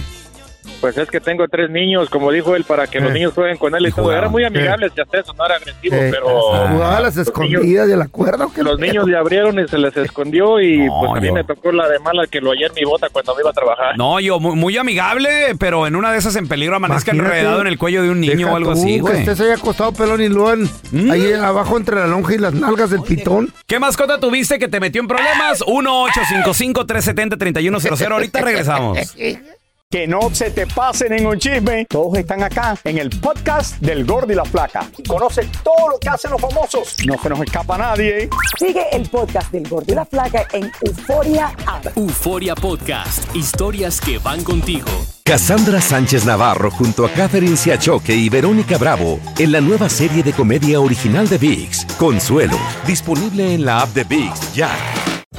Pues 0.85 0.99
es 0.99 1.09
que 1.09 1.19
tengo 1.19 1.47
tres 1.47 1.71
niños, 1.71 2.11
como 2.11 2.31
dijo 2.31 2.55
él, 2.55 2.63
para 2.63 2.85
que 2.85 2.99
los 2.99 3.11
niños 3.11 3.33
jueguen 3.33 3.57
con 3.57 3.73
él 3.73 3.85
y, 3.85 3.87
Y 3.87 3.91
todo. 3.91 4.03
jugaban. 4.03 4.21
Era 4.25 4.29
muy 4.29 4.43
amigable, 4.43 4.87
si 4.93 5.01
hasta 5.01 5.17
eso 5.19 5.33
no 5.33 5.43
era 5.43 5.55
agresivo, 5.55 5.95
Eh, 5.95 6.09
pero 6.11 6.27
jugaba 6.29 6.97
a 6.97 7.01
las 7.01 7.17
escondidas 7.17 7.87
de 7.87 7.97
la 7.97 8.07
cuerda. 8.07 8.45
¿o 8.45 8.53
qué 8.53 8.61
los 8.61 8.77
niños 8.79 9.07
le 9.07 9.17
abrieron 9.17 9.59
y 9.59 9.67
se 9.67 9.79
les 9.79 9.97
escondió 9.97 10.61
y 10.61 10.85
No, 10.85 10.93
pues 10.99 11.11
a 11.17 11.21
mí 11.21 11.27
yo- 11.29 11.33
me 11.33 11.43
tocó 11.43 11.71
la 11.71 11.89
de 11.89 11.97
mala 11.97 12.27
que 12.27 12.39
lo 12.39 12.51
hallé 12.51 12.67
en 12.67 12.73
mi 12.75 12.83
bota 12.83 13.07
cuando 13.11 13.33
me 13.33 13.41
iba 13.41 13.49
a 13.49 13.53
trabajar. 13.53 13.97
No, 13.97 14.19
yo, 14.19 14.39
muy, 14.39 14.55
muy 14.55 14.77
amigable, 14.77 15.55
pero 15.57 15.87
en 15.87 15.95
una 15.95 16.11
de 16.11 16.19
esas 16.19 16.35
en 16.35 16.47
peligro 16.47 16.75
amanezca 16.75 17.15
Imagínate. 17.15 17.39
enredado 17.39 17.61
en 17.61 17.67
el 17.67 17.79
cuello 17.79 18.03
de 18.03 18.11
un 18.11 18.21
niño 18.21 18.53
o 18.53 18.55
algo 18.55 18.73
tú 18.73 18.77
así, 18.79 18.93
Que 18.97 19.01
güey. 19.01 19.17
estés 19.21 19.41
ahí 19.41 19.49
acostado 19.49 19.91
pelón 19.91 20.21
y 20.21 20.29
luego 20.29 20.53
en- 20.53 20.69
¿Mm? 20.91 21.09
ahí 21.09 21.33
abajo 21.33 21.77
entre 21.77 21.95
la 21.95 22.05
lonja 22.05 22.35
y 22.35 22.37
las 22.37 22.53
nalgas 22.53 22.91
del 22.91 23.01
pitón. 23.01 23.51
¿Qué 23.65 23.79
mascota 23.79 24.19
tuviste 24.19 24.59
que 24.59 24.67
te 24.67 24.79
metió 24.79 25.01
en 25.01 25.07
problemas? 25.07 25.61
1-855-370-3100. 25.65 28.11
Ahorita 28.11 28.41
regresamos. 28.41 28.99
Que 29.91 30.07
no 30.07 30.33
se 30.33 30.49
te 30.49 30.65
pasen 30.65 31.13
en 31.13 31.27
un 31.27 31.37
chisme. 31.37 31.85
Todos 31.85 32.17
están 32.17 32.41
acá 32.43 32.75
en 32.83 32.97
el 32.97 33.09
podcast 33.09 33.79
del 33.79 34.03
Gordi 34.03 34.33
y 34.33 34.35
la 34.35 34.43
Flaca. 34.43 34.89
Y 34.97 35.03
conoce 35.03 35.47
todo 35.63 35.89
lo 35.89 35.99
que 35.99 36.09
hacen 36.09 36.31
los 36.31 36.41
famosos. 36.41 36.97
No 37.05 37.21
se 37.21 37.29
nos 37.29 37.39
escapa 37.41 37.77
nadie. 37.77 38.29
Sigue 38.57 38.83
el 38.91 39.07
podcast 39.07 39.51
del 39.51 39.69
Gordo 39.69 39.93
y 39.93 39.95
la 39.95 40.05
Flaca 40.05 40.47
en 40.53 40.71
Euforia 40.81 41.51
App. 41.67 41.95
Euforia 41.95 42.55
Podcast, 42.55 43.33
historias 43.35 44.01
que 44.01 44.17
van 44.17 44.43
contigo. 44.43 44.87
Cassandra 45.23 45.79
Sánchez 45.79 46.25
Navarro 46.25 46.71
junto 46.71 47.05
a 47.05 47.09
Catherine 47.09 47.55
Siachoque 47.55 48.15
y 48.15 48.29
Verónica 48.29 48.77
Bravo 48.77 49.19
en 49.37 49.51
la 49.51 49.61
nueva 49.61 49.89
serie 49.89 50.23
de 50.23 50.33
comedia 50.33 50.79
original 50.79 51.29
de 51.29 51.37
VIX, 51.37 51.85
Consuelo, 51.97 52.57
disponible 52.85 53.53
en 53.53 53.65
la 53.65 53.81
app 53.81 53.89
de 53.89 54.03
VIX 54.03 54.53
ya. 54.53 54.69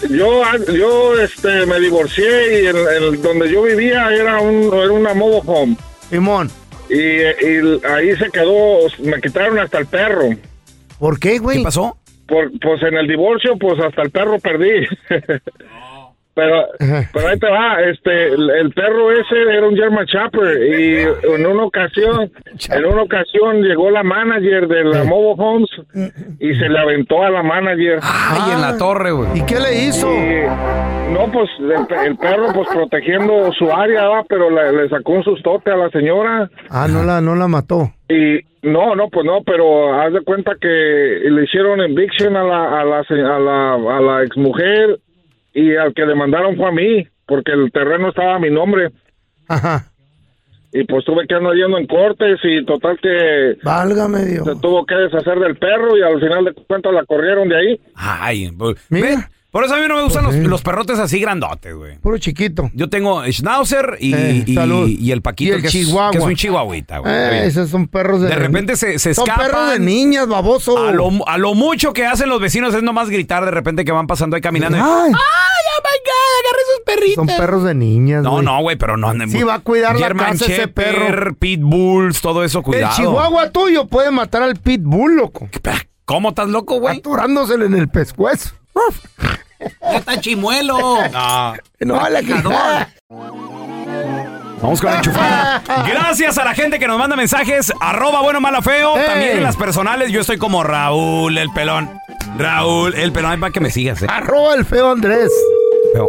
Yo, 0.09 0.43
yo 0.73 1.19
este, 1.19 1.65
me 1.65 1.77
divorcié 1.81 2.63
y 2.63 2.67
el, 2.67 2.77
el- 2.77 3.21
donde 3.21 3.51
yo 3.51 3.63
vivía 3.63 4.07
era, 4.15 4.39
un, 4.39 4.73
era 4.73 4.93
una 4.93 5.13
mobile 5.13 5.41
home. 5.45 5.75
Simón, 6.09 6.49
Y, 6.93 6.97
y 6.97 7.81
ahí 7.87 8.15
se 8.15 8.29
quedó, 8.29 8.87
me 8.99 9.19
quitaron 9.19 9.57
hasta 9.57 9.79
el 9.79 9.87
perro. 9.87 10.29
¿por 10.99 11.19
qué, 11.19 11.39
güey? 11.39 11.57
¿Qué 11.57 11.63
pasó? 11.63 11.97
Por, 12.27 12.51
pues 12.59 12.81
en 12.83 12.93
el 12.93 13.07
divorcio, 13.07 13.57
pues 13.57 13.79
hasta 13.79 14.03
el 14.03 14.11
perro 14.11 14.39
perdí. 14.39 14.87
pero, 16.35 16.65
pero 17.13 17.27
ahí 17.27 17.37
te 17.39 17.49
va, 17.49 17.81
este, 17.81 18.27
el, 18.33 18.49
el 18.49 18.71
perro 18.73 19.11
ese 19.11 19.35
era 19.55 19.67
un 19.67 19.75
German 19.75 20.05
Shepherd 20.05 20.61
y 20.63 21.35
en 21.35 21.45
una 21.45 21.63
ocasión, 21.65 22.31
en 22.71 22.85
una 22.85 23.03
ocasión 23.03 23.61
llegó 23.61 23.91
la 23.91 24.03
manager 24.03 24.67
de 24.67 24.83
la 24.83 25.03
Mobile 25.03 25.35
Homes 25.37 25.69
y 26.39 26.53
se 26.55 26.69
le 26.69 26.79
aventó 26.79 27.23
a 27.23 27.29
la 27.29 27.43
manager. 27.43 27.99
Ay, 28.01 28.53
en 28.53 28.61
la 28.61 28.77
torre, 28.77 29.11
güey. 29.11 29.29
¿Y 29.35 29.45
qué 29.45 29.59
le 29.59 29.85
hizo? 29.85 30.07
Y, 30.11 30.41
no, 31.13 31.31
pues 31.31 31.49
el, 31.59 31.85
pe- 31.85 32.05
el 32.07 32.17
perro 32.17 32.47
pues 32.53 32.67
protegiendo 32.73 33.51
su 33.53 33.71
área, 33.71 34.07
¿va? 34.07 34.23
pero 34.27 34.49
le, 34.49 34.71
le 34.83 34.89
sacó 34.89 35.11
un 35.13 35.23
sustote 35.23 35.69
a 35.71 35.75
la 35.77 35.89
señora. 35.91 36.49
Ah, 36.69 36.87
no 36.89 37.03
la, 37.03 37.21
no 37.21 37.35
la 37.35 37.47
mató. 37.47 37.91
Y 38.09 38.39
no, 38.67 38.95
no, 38.95 39.09
pues 39.09 39.25
no, 39.25 39.43
pero 39.45 39.93
haz 40.01 40.13
de 40.13 40.21
cuenta 40.21 40.53
que 40.59 40.67
le 40.67 41.43
hicieron 41.43 41.81
eviction 41.81 42.35
a 42.35 42.43
la, 42.43 42.81
a 42.81 42.85
la, 42.85 43.03
se- 43.03 43.13
a 43.21 43.37
la, 43.39 43.73
a 43.75 44.01
la 44.01 44.23
exmujer 44.23 44.97
y 45.53 45.75
al 45.75 45.93
que 45.93 46.05
le 46.05 46.15
mandaron 46.15 46.55
fue 46.55 46.67
a 46.67 46.71
mí, 46.71 47.07
porque 47.25 47.51
el 47.51 47.71
terreno 47.71 48.09
estaba 48.09 48.35
a 48.35 48.39
mi 48.39 48.49
nombre. 48.49 48.91
Ajá. 49.47 49.85
Y 50.71 50.83
pues 50.85 51.05
tuve 51.05 51.27
que 51.27 51.35
andar 51.35 51.53
yendo 51.53 51.77
en 51.77 51.85
cortes 51.85 52.39
y 52.43 52.65
total 52.65 52.97
que 52.99 53.57
Válgame 53.63 54.25
Dios. 54.25 54.43
se 54.45 54.55
tuvo 54.55 54.85
que 54.87 54.95
deshacer 54.95 55.37
del 55.39 55.55
perro 55.57 55.95
y 55.95 56.01
al 56.01 56.19
final 56.19 56.45
de 56.45 56.53
cuentas 56.53 56.91
la 56.93 57.05
corrieron 57.05 57.47
de 57.47 57.55
ahí. 57.57 57.81
Ay, 57.95 58.51
pues, 58.57 58.77
Mira. 58.89 59.29
Por 59.53 59.63
eso 59.63 59.75
a 59.75 59.77
mí 59.77 59.83
no 59.87 59.95
me 59.95 60.01
gustan 60.03 60.23
Pues 60.23 60.35
los, 60.37 60.43
sí. 60.43 60.49
los 60.49 60.61
perrotes 60.63 60.97
así 60.97 61.19
grandotes, 61.19 61.75
güey. 61.75 61.99
Puro 61.99 62.17
chiquito. 62.17 62.71
Yo 62.73 62.89
tengo 62.89 63.23
Schnauzer 63.31 63.97
y, 63.99 64.11
Eh, 64.15 64.43
y- 64.47 64.97
y 64.99 65.11
el 65.11 65.21
Paquito, 65.21 65.51
Y 65.51 65.55
el 65.57 65.61
que, 65.61 65.67
es, 65.67 65.73
Chihuahua. 65.73 66.09
que 66.09 66.17
es 66.17 66.23
un 66.23 66.35
chihuahuita, 66.35 66.97
güey. 66.97 67.13
Eh, 67.13 67.45
esos 67.45 67.69
son 67.69 67.87
perros 67.87 68.19
de... 68.21 68.29
De 68.29 68.35
repente 68.35 68.75
se, 68.75 68.97
se 68.97 69.13
Son 69.13 69.25
escapan. 69.27 69.45
perros 69.51 69.69
de 69.73 69.79
niñas, 69.79 70.27
baboso. 70.27 70.87
A 70.87 70.91
lo, 70.91 71.11
a 71.27 71.37
lo 71.37 71.53
mucho 71.53 71.93
que 71.93 72.03
hacen 72.03 72.29
los 72.29 72.41
vecinos 72.41 72.73
es 72.73 72.81
nomás 72.81 73.11
gritar 73.11 73.45
de 73.45 73.51
repente 73.51 73.85
que 73.85 73.91
van 73.91 74.07
pasando 74.07 74.35
ahí 74.35 74.41
caminando. 74.41 74.75
y, 74.75 74.81
Ay. 74.81 74.87
¡Ay, 74.89 75.13
oh 75.13 75.83
my 75.83 75.99
God! 76.09 77.13
Son 77.15 77.27
perros 77.27 77.63
de 77.63 77.75
niñas, 77.75 78.23
No, 78.23 78.31
güey. 78.31 78.45
no, 78.45 78.59
güey, 78.61 78.75
pero 78.75 78.97
no. 78.97 79.11
Sí, 79.27 79.43
va 79.43 79.55
a 79.55 79.59
cuidar 79.59 79.93
la 79.99 80.07
German 80.07 80.31
casa 80.31 80.45
ese 80.45 80.55
Shepherd, 80.63 80.73
perro. 80.73 81.33
Pitbulls, 81.35 82.21
todo 82.21 82.43
eso, 82.43 82.63
cuidado. 82.63 82.91
El 82.91 82.95
chihuahua 83.03 83.51
tuyo 83.51 83.85
puede 83.85 84.09
matar 84.09 84.41
al 84.41 84.55
pitbull, 84.55 85.15
loco. 85.15 85.47
¿Cómo 86.05 86.29
estás 86.29 86.47
loco, 86.49 86.79
güey? 86.79 86.97
Aturándosele 86.97 87.65
en 87.65 87.75
el 87.75 87.87
pescuezo. 87.89 88.51
Ya 89.81 89.97
está 89.97 90.19
chimuelo. 90.19 90.97
No. 91.11 91.53
No, 91.79 92.09
la 92.09 92.21
quijada. 92.21 92.93
Vamos 94.61 94.79
con 94.79 94.91
la 94.91 94.97
enchufada. 94.97 95.63
Gracias 95.85 96.37
a 96.37 96.45
la 96.45 96.55
gente 96.55 96.79
que 96.79 96.87
nos 96.87 96.97
manda 96.97 97.17
mensajes. 97.17 97.73
Arroba 97.81 98.21
bueno, 98.21 98.39
mala, 98.39 98.61
feo. 98.61 98.93
También 98.93 99.37
en 99.37 99.43
las 99.43 99.57
personales. 99.57 100.11
Yo 100.11 100.21
estoy 100.21 100.37
como 100.37 100.63
Raúl, 100.63 101.37
el 101.37 101.49
pelón. 101.51 101.91
Raúl, 102.37 102.95
el 102.95 103.11
pelón. 103.11 103.31
Ay, 103.31 103.37
para 103.39 103.51
que 103.51 103.59
me 103.59 103.69
sigas, 103.69 104.01
eh. 104.03 104.07
Arroba 104.09 104.55
el 104.55 104.63
feo 104.65 104.91
Andrés. 104.91 105.31
Feo. 105.93 106.07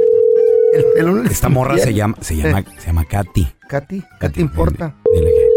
El 0.72 0.84
pelón 0.94 1.26
Esta 1.26 1.48
morra 1.48 1.78
se 1.78 1.94
llama, 1.94 2.16
se 2.20 2.36
llama, 2.36 2.64
se 2.78 2.86
llama 2.86 3.04
Katy. 3.04 3.46
Katy, 3.68 4.02
¿qué 4.20 4.28
te 4.28 4.40
importa? 4.40 4.94
Dile 5.12 5.30
que. 5.30 5.48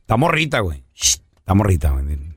Está 0.00 0.16
morrita, 0.16 0.60
güey. 0.60 0.84
Está 0.94 1.54
morrita, 1.54 1.90
güey. 1.90 2.31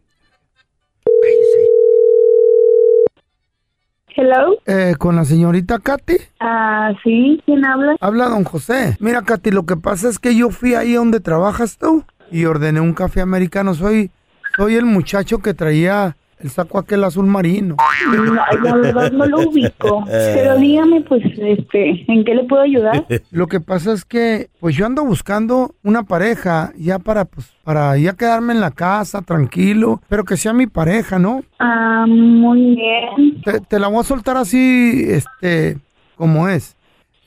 Hello. 4.17 4.57
Eh, 4.65 4.95
con 4.98 5.17
la 5.17 5.25
señorita 5.25 5.79
Katy. 5.79 6.15
Ah, 6.39 6.93
sí, 7.03 7.41
¿quién 7.45 7.65
habla? 7.65 7.98
Habla 8.00 8.29
don 8.29 8.45
José. 8.45 8.95
Mira, 9.01 9.24
Katy, 9.24 9.51
lo 9.51 9.65
que 9.65 9.75
pasa 9.75 10.07
es 10.07 10.19
que 10.19 10.36
yo 10.36 10.51
fui 10.51 10.74
ahí 10.74 10.93
donde 10.93 11.19
trabajas 11.19 11.77
tú 11.77 12.05
y 12.31 12.45
ordené 12.45 12.79
un 12.79 12.93
café 12.93 13.19
americano. 13.19 13.74
Soy, 13.74 14.12
soy 14.55 14.75
el 14.75 14.86
muchacho 14.86 15.39
que 15.39 15.53
traía 15.53 16.15
el 16.39 16.49
saco 16.49 16.79
aquel 16.79 17.03
azul 17.03 17.25
marino. 17.25 17.77
No, 18.11 18.33
la 18.33 18.75
verdad 18.75 19.11
no 19.11 19.25
lo 19.25 19.49
ubico. 19.49 20.03
Pero 20.05 20.57
dígame, 20.57 21.01
pues, 21.01 21.23
este, 21.37 22.05
¿en 22.11 22.25
qué 22.25 22.35
le 22.35 22.43
puedo 22.43 22.61
ayudar? 22.61 23.05
Lo 23.31 23.47
que 23.47 23.59
pasa 23.59 23.93
es 23.93 24.05
que, 24.05 24.49
pues 24.59 24.75
yo 24.75 24.85
ando 24.85 25.05
buscando 25.05 25.75
una 25.83 26.03
pareja 26.03 26.71
ya 26.77 26.99
para, 26.99 27.25
pues, 27.25 27.47
para 27.63 27.97
ya 27.97 28.13
quedarme 28.13 28.53
en 28.53 28.61
la 28.61 28.71
casa 28.71 29.21
tranquilo, 29.21 30.01
pero 30.09 30.23
que 30.23 30.37
sea 30.37 30.53
mi 30.53 30.67
pareja, 30.67 31.19
¿no? 31.19 31.41
Ah, 31.59 32.05
muy 32.07 32.75
bien. 32.75 33.41
Te, 33.43 33.59
te 33.61 33.79
la 33.79 33.87
voy 33.87 33.99
a 33.99 34.03
soltar 34.03 34.37
así, 34.37 35.05
este, 35.07 35.77
como 36.15 36.47
es. 36.47 36.75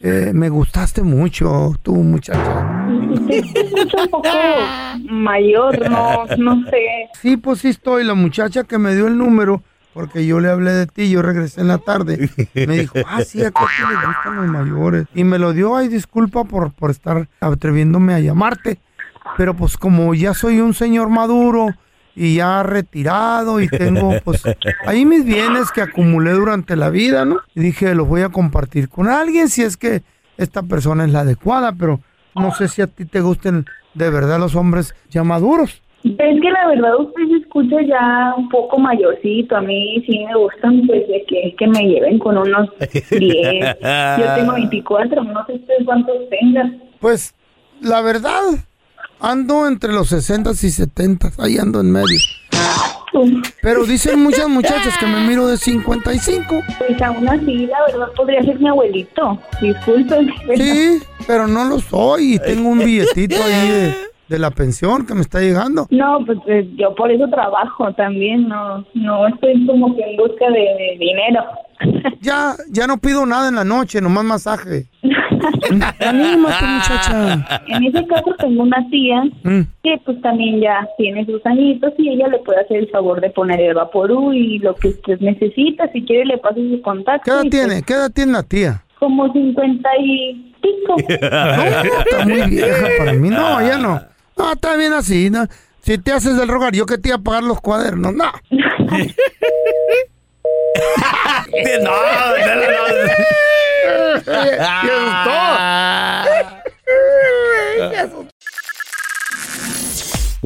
Eh, 0.01 0.31
me 0.33 0.49
gustaste 0.49 1.03
mucho, 1.03 1.73
tú, 1.83 1.95
muchacha. 1.95 2.58
Mayor, 5.11 5.91
no, 5.91 6.27
no 6.37 6.65
sé. 6.71 7.09
Sí, 7.21 7.37
pues 7.37 7.61
sí 7.61 7.69
estoy. 7.69 8.05
La 8.05 8.15
muchacha 8.15 8.65
que 8.65 8.79
me 8.79 8.95
dio 8.95 9.07
el 9.07 9.19
número, 9.19 9.63
porque 9.93 10.27
yo 10.27 10.41
le 10.41 10.51
hablé 10.51 10.73
de 10.73 10.87
ti, 10.87 11.11
yo 11.11 11.23
regresé 11.23 11.61
en 11.61 11.69
la 11.69 11.79
tarde, 11.79 12.31
me 12.55 12.79
dijo, 12.79 12.99
ah, 13.07 13.23
sí, 13.23 13.45
a 13.45 13.51
Katy 13.51 13.83
le 13.89 14.07
gustan 14.07 14.37
los 14.37 14.47
mayores. 14.47 15.07
Y 15.15 15.25
me 15.25 15.39
lo 15.39 15.53
dio, 15.53 15.77
ay, 15.77 15.89
disculpa 15.89 16.45
por, 16.45 16.73
por 16.73 16.91
estar 16.91 17.29
atreviéndome 17.41 18.15
a 18.15 18.21
llamarte. 18.21 18.79
Pero 19.37 19.55
pues 19.55 19.77
como 19.77 20.15
ya 20.15 20.35
soy 20.35 20.61
un 20.61 20.75
señor 20.75 21.11
maduro 21.11 21.69
y 22.15 22.37
ya 22.37 22.63
retirado 22.63 23.61
y 23.61 23.69
tengo 23.69 24.13
pues 24.25 24.43
ahí 24.87 25.05
mis 25.05 25.25
bienes 25.25 25.71
que 25.71 25.83
acumulé 25.83 26.33
durante 26.33 26.75
la 26.75 26.91
vida, 26.91 27.25
¿no? 27.25 27.39
Y 27.55 27.61
dije, 27.61 27.95
los 27.95 28.09
voy 28.09 28.23
a 28.23 28.31
compartir 28.31 28.89
con 28.89 29.09
alguien 29.09 29.49
si 29.49 29.63
es 29.63 29.77
que 29.77 30.03
esta 30.37 30.63
persona 30.63 31.05
es 31.05 31.13
la 31.13 31.21
adecuada, 31.21 31.73
pero 31.73 32.01
no 32.35 32.53
sé 32.53 32.69
si 32.69 32.83
a 32.83 32.87
ti 32.87 33.05
te 33.05 33.21
gusten 33.21 33.67
de 33.95 34.11
verdad 34.11 34.39
los 34.39 34.55
hombres 34.55 34.95
ya 35.11 35.25
maduros. 35.25 35.83
Es 36.05 36.41
que 36.41 36.51
la 36.51 36.69
verdad 36.69 36.97
usted 37.01 37.23
se 37.29 37.37
escucha 37.39 37.77
ya 37.83 38.35
un 38.37 38.49
poco 38.49 38.79
mayorcito. 38.79 39.57
A 39.57 39.61
mí 39.61 40.03
sí 40.07 40.25
me 40.25 40.35
gustan, 40.37 40.87
pues, 40.87 41.07
de 41.09 41.25
que, 41.29 41.55
que 41.59 41.67
me 41.67 41.81
lleven 41.89 42.19
con 42.19 42.39
unos 42.39 42.71
10. 42.79 43.77
Yo 43.81 44.35
tengo 44.37 44.53
24, 44.55 45.25
no 45.25 45.47
sé 45.47 45.55
usted 45.55 45.75
cuántos 45.85 46.17
tengan. 46.31 46.83
Pues 47.01 47.35
la 47.81 48.01
verdad, 48.01 48.43
ando 49.21 49.67
entre 49.67 49.93
los 49.93 50.09
60 50.09 50.51
y 50.51 50.71
70, 50.71 51.33
ahí 51.39 51.59
ando 51.59 51.81
en 51.81 51.91
medio. 51.91 52.19
Pero 53.63 53.85
dicen 53.85 54.23
muchas 54.23 54.49
muchachas 54.49 54.97
que 54.99 55.07
me 55.07 55.27
miro 55.27 55.47
de 55.47 55.57
55. 55.57 56.63
Pues 56.79 57.03
aún 57.03 57.29
así, 57.29 57.67
la 57.67 57.79
verdad 57.87 58.09
podría 58.17 58.43
ser 58.43 58.59
mi 58.61 58.69
abuelito. 58.69 59.39
Disculpen. 59.61 60.31
Sí, 60.57 61.03
pero 61.27 61.47
no 61.47 61.65
lo 61.65 61.79
soy 61.79 62.35
y 62.35 62.39
tengo 62.39 62.69
un 62.71 62.79
billetito 62.79 63.37
ahí 63.43 63.69
de, 63.69 63.95
de 64.29 64.39
la 64.39 64.51
pensión 64.51 65.07
que 65.07 65.15
me 65.15 65.21
está 65.21 65.41
llegando. 65.41 65.87
No, 65.91 66.25
pues 66.25 66.39
eh, 66.47 66.69
yo 66.77 66.95
por 66.95 67.11
eso 67.11 67.29
trabajo 67.29 67.93
también, 67.95 68.49
no 68.49 68.85
no 68.95 69.27
estoy 69.29 69.67
como 69.67 69.95
que 69.97 70.03
en 70.03 70.17
busca 70.17 70.47
de, 70.51 70.61
de 70.61 70.97
dinero. 70.99 71.45
Ya, 72.21 72.55
ya 72.71 72.87
no 72.87 72.99
pido 72.99 73.25
nada 73.25 73.49
en 73.49 73.55
la 73.55 73.65
noche, 73.65 74.01
nomás 74.01 74.25
masaje. 74.25 74.87
Anímate, 76.01 76.65
muchacha. 76.65 77.63
En 77.69 77.85
ese 77.85 78.07
caso 78.07 78.35
tengo 78.39 78.63
una 78.63 78.89
tía 78.91 79.23
Mm. 79.45 79.61
que 79.83 79.99
pues 80.05 80.21
también 80.23 80.61
ya 80.61 80.87
tiene 80.97 81.25
sus 81.27 81.45
añitos 81.47 81.93
y 81.99 82.11
ella 82.11 82.29
le 82.29 82.39
puede 82.39 82.61
hacer 82.61 82.79
el 82.79 82.89
favor 82.91 83.21
de 83.21 83.31
poner 83.31 83.61
el 83.61 83.75
vaporú 83.75 84.33
y 84.33 84.59
lo 84.59 84.75
que 84.75 84.89
usted 84.89 85.19
necesita, 85.21 85.91
si 85.93 86.03
quiere 86.05 86.25
le 86.27 86.39
paso 86.39 86.57
su 86.57 86.81
contacto. 86.83 87.23
¿Qué 87.25 87.31
edad 87.31 87.45
y, 87.45 87.51
pues, 87.51 87.67
tiene? 87.67 87.83
¿Qué 87.83 87.93
edad 87.95 88.11
tiene 88.13 88.33
la 88.33 88.43
tía? 88.43 88.83
Como 88.99 89.33
50 89.33 89.89
y 90.01 90.53
pico. 90.61 90.97
No, 90.97 91.15
está 92.05 92.25
muy 92.27 92.43
vieja 92.51 92.87
para 92.99 93.13
mí. 93.13 93.29
No, 93.29 93.61
ya 93.61 93.79
no. 93.79 94.01
No, 94.37 94.53
está 94.53 94.77
bien 94.77 94.93
así. 94.93 95.31
¿no? 95.31 95.47
Si 95.81 95.99
te 95.99 96.13
haces 96.13 96.37
del 96.37 96.49
rogar, 96.49 96.73
yo 96.75 96.85
que 96.87 96.99
te 96.99 97.09
iba 97.09 97.17
a 97.17 97.23
pagar 97.23 97.43
los 97.45 97.61
cuadernos. 97.61 98.13
No. 98.15 98.25
No, 101.83 101.91
¿Qué 104.25 104.61
asustó? 104.61 105.31
Ah. 105.31 106.25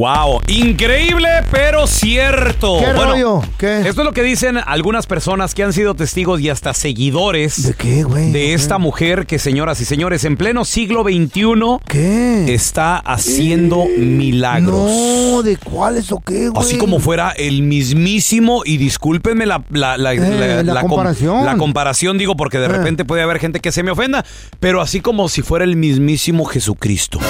Wow, 0.03 0.41
increíble 0.49 1.29
pero 1.53 1.87
cierto. 1.87 2.79
¿Qué 2.81 2.93
rollo? 2.93 3.41
¿Qué? 3.57 3.87
Esto 3.87 4.01
es 4.01 4.05
lo 4.05 4.13
que 4.13 4.25
dicen 4.25 4.59
algunas 4.67 5.07
personas 5.07 5.55
que 5.55 5.63
han 5.63 5.73
sido 5.73 5.95
testigos 5.95 6.41
y 6.41 6.49
hasta 6.51 6.75
seguidores 6.75 7.69
¿De 7.69 7.75
qué, 7.75 8.03
güey? 8.03 8.33
de 8.33 8.53
esta 8.53 8.79
mujer 8.79 9.27
que, 9.27 9.39
señoras 9.39 9.81
y 9.81 9.85
señores, 9.85 10.25
en 10.25 10.37
pleno 10.37 10.65
siglo 10.65 11.05
XXI 11.05 11.45
¿Qué? 11.87 12.53
está 12.53 12.97
haciendo 12.97 13.85
milagros. 13.97 14.91
No, 14.91 15.43
¿de 15.45 15.57
cuáles 15.57 16.11
o 16.11 16.19
qué, 16.19 16.49
güey? 16.49 16.61
Así 16.67 16.79
como 16.79 16.99
fuera 16.99 17.31
el 17.31 17.63
mismísimo, 17.63 18.63
y 18.65 18.79
discúlpenme 18.79 19.47
la, 19.47 19.63
la, 19.71 19.97
la- 19.97 20.15
Eh, 20.15 20.65
la 20.65 20.81
comparación. 20.81 21.45
la 21.45 21.57
comparación, 21.57 22.19
digo, 22.19 22.35
porque 22.37 22.59
de 22.59 22.65
Eh. 22.65 22.69
repente 22.71 23.05
puede 23.05 23.23
haber 23.23 23.39
gente 23.39 23.61
que 23.61 23.71
se 23.71 23.85
me 23.85 23.93
ofenda, 23.93 24.25
pero 24.59 24.81
así 24.81 25.01
como 25.01 25.29
si 25.29 25.43
fuera 25.43 25.65
el 25.65 25.77
mismísimo 25.77 26.45
Jesucristo. 26.45 27.21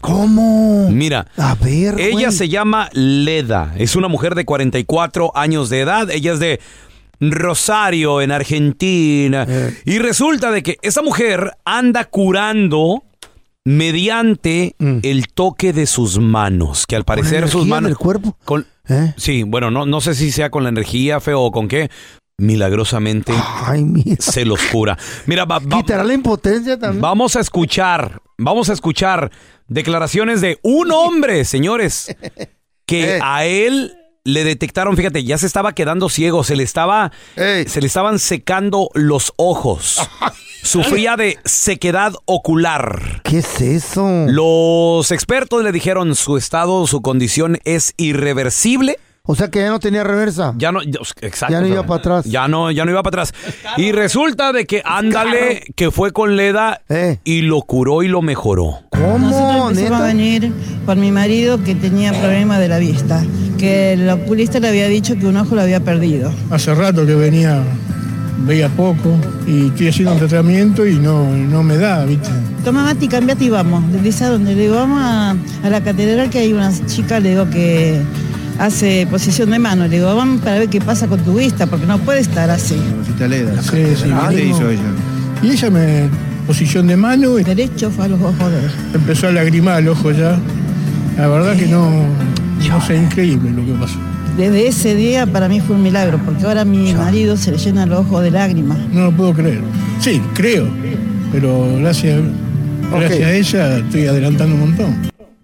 ¿Cómo? 0.00 0.88
Mira, 0.90 1.26
A 1.36 1.54
ver, 1.56 2.00
ella 2.00 2.12
güey. 2.28 2.32
se 2.32 2.48
llama 2.48 2.88
Leda, 2.92 3.74
es 3.76 3.96
una 3.96 4.08
mujer 4.08 4.34
de 4.34 4.44
44 4.44 5.32
años 5.36 5.70
de 5.70 5.80
edad, 5.80 6.10
ella 6.10 6.32
es 6.34 6.38
de 6.40 6.60
Rosario, 7.20 8.20
en 8.20 8.30
Argentina, 8.30 9.44
Eh. 9.48 9.74
y 9.84 9.98
resulta 9.98 10.52
de 10.52 10.62
que 10.62 10.76
esa 10.82 11.02
mujer 11.02 11.52
anda 11.64 12.04
curando 12.04 13.02
mediante 13.64 14.74
Mm. 14.78 14.98
el 15.02 15.26
toque 15.28 15.72
de 15.72 15.86
sus 15.86 16.18
manos, 16.18 16.86
que 16.86 16.96
al 16.96 17.04
parecer 17.04 17.48
sus 17.48 17.66
manos... 17.66 17.88
del 17.90 17.98
cuerpo? 17.98 18.36
Con, 18.44 18.66
¿Eh? 18.88 19.12
Sí, 19.16 19.42
bueno, 19.42 19.70
no, 19.70 19.84
no 19.84 20.00
sé 20.00 20.14
si 20.14 20.30
sea 20.32 20.48
con 20.50 20.62
la 20.62 20.70
energía, 20.70 21.20
feo, 21.20 21.42
o 21.42 21.50
con 21.52 21.68
qué. 21.68 21.90
Milagrosamente 22.38 23.32
Ay, 23.66 23.84
se 24.20 24.44
los 24.44 24.60
cura. 24.70 24.96
Mira, 25.26 25.44
va- 25.44 25.58
va- 25.58 25.78
¿Quitará 25.78 26.04
la 26.04 26.14
impotencia 26.14 26.78
también? 26.78 27.00
vamos 27.02 27.34
a 27.34 27.40
escuchar, 27.40 28.22
vamos 28.38 28.70
a 28.70 28.74
escuchar 28.74 29.32
declaraciones 29.66 30.40
de 30.40 30.60
un 30.62 30.92
hombre, 30.92 31.44
señores, 31.44 32.14
que 32.86 33.16
Eh. 33.16 33.20
a 33.24 33.44
él 33.44 33.92
le 34.22 34.44
detectaron, 34.44 34.96
fíjate, 34.96 35.24
ya 35.24 35.36
se 35.36 35.46
estaba 35.46 35.72
quedando 35.74 36.08
ciego, 36.08 36.44
se 36.44 36.54
le 36.54 36.62
estaba, 36.62 37.10
se 37.34 37.80
le 37.80 37.86
estaban 37.88 38.20
secando 38.20 38.90
los 38.94 39.32
ojos. 39.36 39.98
Sufría 40.62 41.16
de 41.16 41.38
sequedad 41.44 42.12
ocular. 42.24 43.20
¿Qué 43.24 43.38
es 43.38 43.60
eso? 43.60 44.06
Los 44.28 45.10
expertos 45.12 45.64
le 45.64 45.72
dijeron 45.72 46.14
su 46.14 46.36
estado, 46.36 46.86
su 46.86 47.00
condición 47.02 47.58
es 47.64 47.94
irreversible. 47.96 48.98
O 49.30 49.34
sea 49.34 49.48
que 49.50 49.58
ya 49.60 49.68
no 49.68 49.78
tenía 49.78 50.02
reversa. 50.04 50.54
Ya 50.56 50.72
no, 50.72 50.82
ya- 50.82 51.00
exacto. 51.20 51.52
Ya 51.52 51.60
no 51.60 51.66
o 51.66 51.68
sea, 51.68 51.74
iba 51.76 51.86
para 51.86 51.98
atrás. 52.00 52.24
Ya 52.24 52.48
no, 52.48 52.70
ya 52.70 52.84
no 52.86 52.90
iba 52.92 53.02
para 53.02 53.22
atrás. 53.24 53.34
Y 53.76 53.92
resulta 53.92 54.52
de 54.54 54.64
que 54.66 54.80
ándale, 54.84 55.64
que 55.76 55.90
fue 55.90 56.12
con 56.12 56.34
Leda 56.36 56.80
Eh. 56.88 57.18
y 57.24 57.42
lo 57.42 57.60
curó 57.60 58.02
y 58.02 58.08
lo 58.08 58.22
mejoró. 58.22 58.78
¿Cómo? 58.90 59.18
Nosotros 59.18 59.70
empezamos 59.70 60.00
a 60.00 60.04
¿Neta? 60.04 60.06
venir 60.06 60.52
por 60.86 60.96
mi 60.96 61.12
marido 61.12 61.62
que 61.62 61.74
tenía 61.74 62.12
problemas 62.18 62.58
de 62.58 62.68
la 62.68 62.78
vista, 62.78 63.22
que 63.58 63.92
el 63.92 64.08
oculista 64.08 64.60
le 64.60 64.68
había 64.68 64.88
dicho 64.88 65.14
que 65.18 65.26
un 65.26 65.36
ojo 65.36 65.54
lo 65.54 65.60
había 65.60 65.80
perdido. 65.80 66.32
Hace 66.50 66.74
rato 66.74 67.04
que 67.04 67.14
venía, 67.14 67.62
veía 68.46 68.68
poco 68.70 69.14
y 69.46 69.66
estoy 69.66 69.88
haciendo 69.88 70.12
un 70.14 70.18
tratamiento 70.20 70.86
y 70.86 70.94
no, 70.94 71.28
no 71.30 71.62
me 71.62 71.76
da, 71.76 72.04
¿viste? 72.06 72.30
Toma 72.64 72.82
mate, 72.84 73.08
cambiate 73.08 73.44
y 73.44 73.50
vamos. 73.50 73.84
Le 73.92 73.98
dice 74.00 74.24
a 74.24 74.30
dónde 74.30 74.54
le 74.54 74.62
digo, 74.62 74.76
vamos 74.76 75.00
a, 75.02 75.30
a 75.62 75.70
la 75.70 75.80
catedral 75.82 76.30
que 76.30 76.38
hay 76.38 76.52
una 76.54 76.72
chica, 76.86 77.20
le 77.20 77.30
digo 77.30 77.48
que 77.50 78.00
hace 78.58 79.06
posición 79.10 79.50
de 79.50 79.58
mano. 79.58 79.84
Le 79.86 79.96
digo, 79.96 80.14
vamos 80.14 80.40
para 80.40 80.58
ver 80.58 80.68
qué 80.68 80.80
pasa 80.80 81.06
con 81.06 81.20
tu 81.20 81.34
vista, 81.38 81.66
porque 81.66 81.86
no 81.86 81.98
puede 81.98 82.20
estar 82.20 82.50
así. 82.50 82.74
Sí, 82.76 83.76
sí, 83.96 84.10
Ah, 84.12 84.28
¿qué 84.30 84.36
te 84.36 84.44
hizo 84.46 84.68
ella? 84.68 84.80
Y 85.42 85.50
ella 85.50 85.70
me 85.70 86.08
posición 86.46 86.86
de 86.86 86.96
mano 86.96 87.38
y 87.38 87.44
Derecho 87.44 87.90
fue 87.90 88.06
a 88.06 88.08
los 88.08 88.20
ojos 88.20 88.50
de 88.50 88.58
él. 88.58 88.70
empezó 88.94 89.28
a 89.28 89.32
lagrimar 89.32 89.80
el 89.80 89.88
ojo 89.88 90.10
ya. 90.12 90.38
La 91.18 91.28
verdad 91.28 91.56
que 91.56 91.66
no, 91.66 91.90
no 92.68 92.80
sé, 92.86 92.96
increíble 92.96 93.50
lo 93.50 93.64
que 93.66 93.72
pasó. 93.72 93.98
Desde 94.36 94.68
ese 94.68 94.94
día 94.94 95.26
para 95.26 95.48
mí 95.48 95.60
fue 95.60 95.76
un 95.76 95.82
milagro, 95.82 96.18
porque 96.24 96.44
ahora 96.46 96.60
a 96.62 96.64
mi 96.64 96.94
marido 96.94 97.36
se 97.36 97.50
le 97.50 97.58
llena 97.58 97.86
los 97.86 98.00
ojos 98.00 98.22
de 98.22 98.30
lágrimas. 98.30 98.78
No 98.92 99.02
lo 99.06 99.12
puedo 99.12 99.32
creer. 99.34 99.60
Sí, 100.00 100.22
creo, 100.34 100.66
pero 101.32 101.76
gracias, 101.80 102.20
gracias 102.90 103.22
a 103.26 103.32
ella 103.32 103.78
estoy 103.78 104.06
adelantando 104.06 104.54
un 104.54 104.60
montón. 104.60 104.94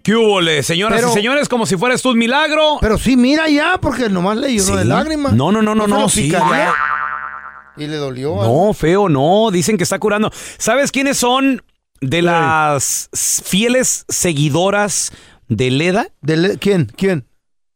¿Qué 0.05 0.15
hubo, 0.15 0.39
le? 0.39 0.61
señoras 0.61 0.99
Pero- 0.99 1.09
y 1.09 1.13
señores? 1.15 1.49
Como 1.49 1.65
si 1.65 1.77
fuera 1.77 1.95
esto 1.95 2.11
un 2.11 2.19
milagro. 2.19 2.77
Pero 2.79 2.99
sí, 2.99 3.17
mira 3.17 3.49
ya, 3.49 3.79
porque 3.81 4.07
nomás 4.07 4.37
le 4.37 4.49
llenó 4.53 4.75
de 4.75 4.85
lágrimas. 4.85 5.33
No, 5.33 5.51
no, 5.51 5.63
no, 5.63 5.73
no, 5.73 5.87
no, 5.87 6.01
lo 6.01 6.09
sí. 6.09 6.31
Y 7.77 7.87
le 7.87 7.95
dolió. 7.95 8.35
¿eh? 8.35 8.47
No, 8.47 8.73
feo, 8.73 9.09
no. 9.09 9.49
Dicen 9.51 9.77
que 9.77 9.83
está 9.83 9.97
curando. 9.97 10.31
¿Sabes 10.59 10.91
quiénes 10.91 11.17
son 11.17 11.63
de 12.01 12.21
las 12.21 13.09
fieles 13.43 14.05
seguidoras 14.07 15.11
de 15.47 15.71
Leda? 15.71 16.07
¿De 16.21 16.59
¿Quién? 16.59 16.85
¿Quién? 16.95 17.25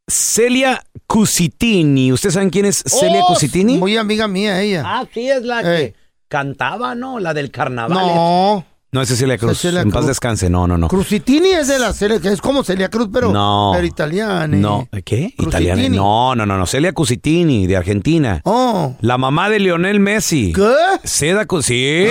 Celia 0.08 0.84
Cusitini. 1.08 2.12
¿Ustedes 2.12 2.36
saben 2.36 2.52
quién 2.52 2.66
es 2.66 2.84
Celia 2.86 3.22
Oh, 3.24 3.26
Cusitini? 3.34 3.80
Muy 3.80 3.98
amiga 3.98 4.28
mía 4.28 4.62
ella. 4.62 4.84
Ah, 4.86 5.06
sí, 5.12 5.28
es 5.28 5.42
la 5.42 5.64
que 5.64 5.96
cantaba, 6.28 6.94
¿no? 6.94 7.20
La 7.20 7.34
del 7.34 7.50
carnaval. 7.50 7.98
No. 7.98 8.66
No, 8.92 9.02
es 9.04 9.10
Celia 9.16 9.38
Cruz. 9.38 9.60
Celia 9.60 9.82
en 9.82 9.92
paz 9.92 10.08
descanse. 10.08 10.50
No, 10.50 10.66
no, 10.68 10.76
no. 10.78 10.88
Cruzitini 10.88 11.50
es 11.50 11.68
de 11.68 11.78
la 11.78 11.94
Celia, 11.94 12.20
es 12.24 12.42
como 12.42 12.64
Celia 12.64 12.90
Cruz, 12.90 13.08
pero, 13.14 13.32
No. 13.32 13.72
pero 13.76 13.86
italiana. 13.86 14.48
No, 14.48 14.88
¿qué? 15.06 15.34
Italiana. 15.38 15.88
No, 15.90 16.34
no, 16.36 16.46
no, 16.48 16.58
no. 16.58 16.66
Celia 16.66 16.92
Cusitini, 16.94 17.68
de 17.68 17.78
Argentina. 17.78 18.42
Oh. 18.46 18.96
La 19.02 19.20
mamá 19.20 19.50
de 19.50 19.60
Lionel 19.60 20.00
Messi. 20.00 20.54
¿Qué? 20.54 20.74
Seda 21.04 21.46
Sí. 21.62 22.08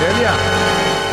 Celia. 0.00 0.34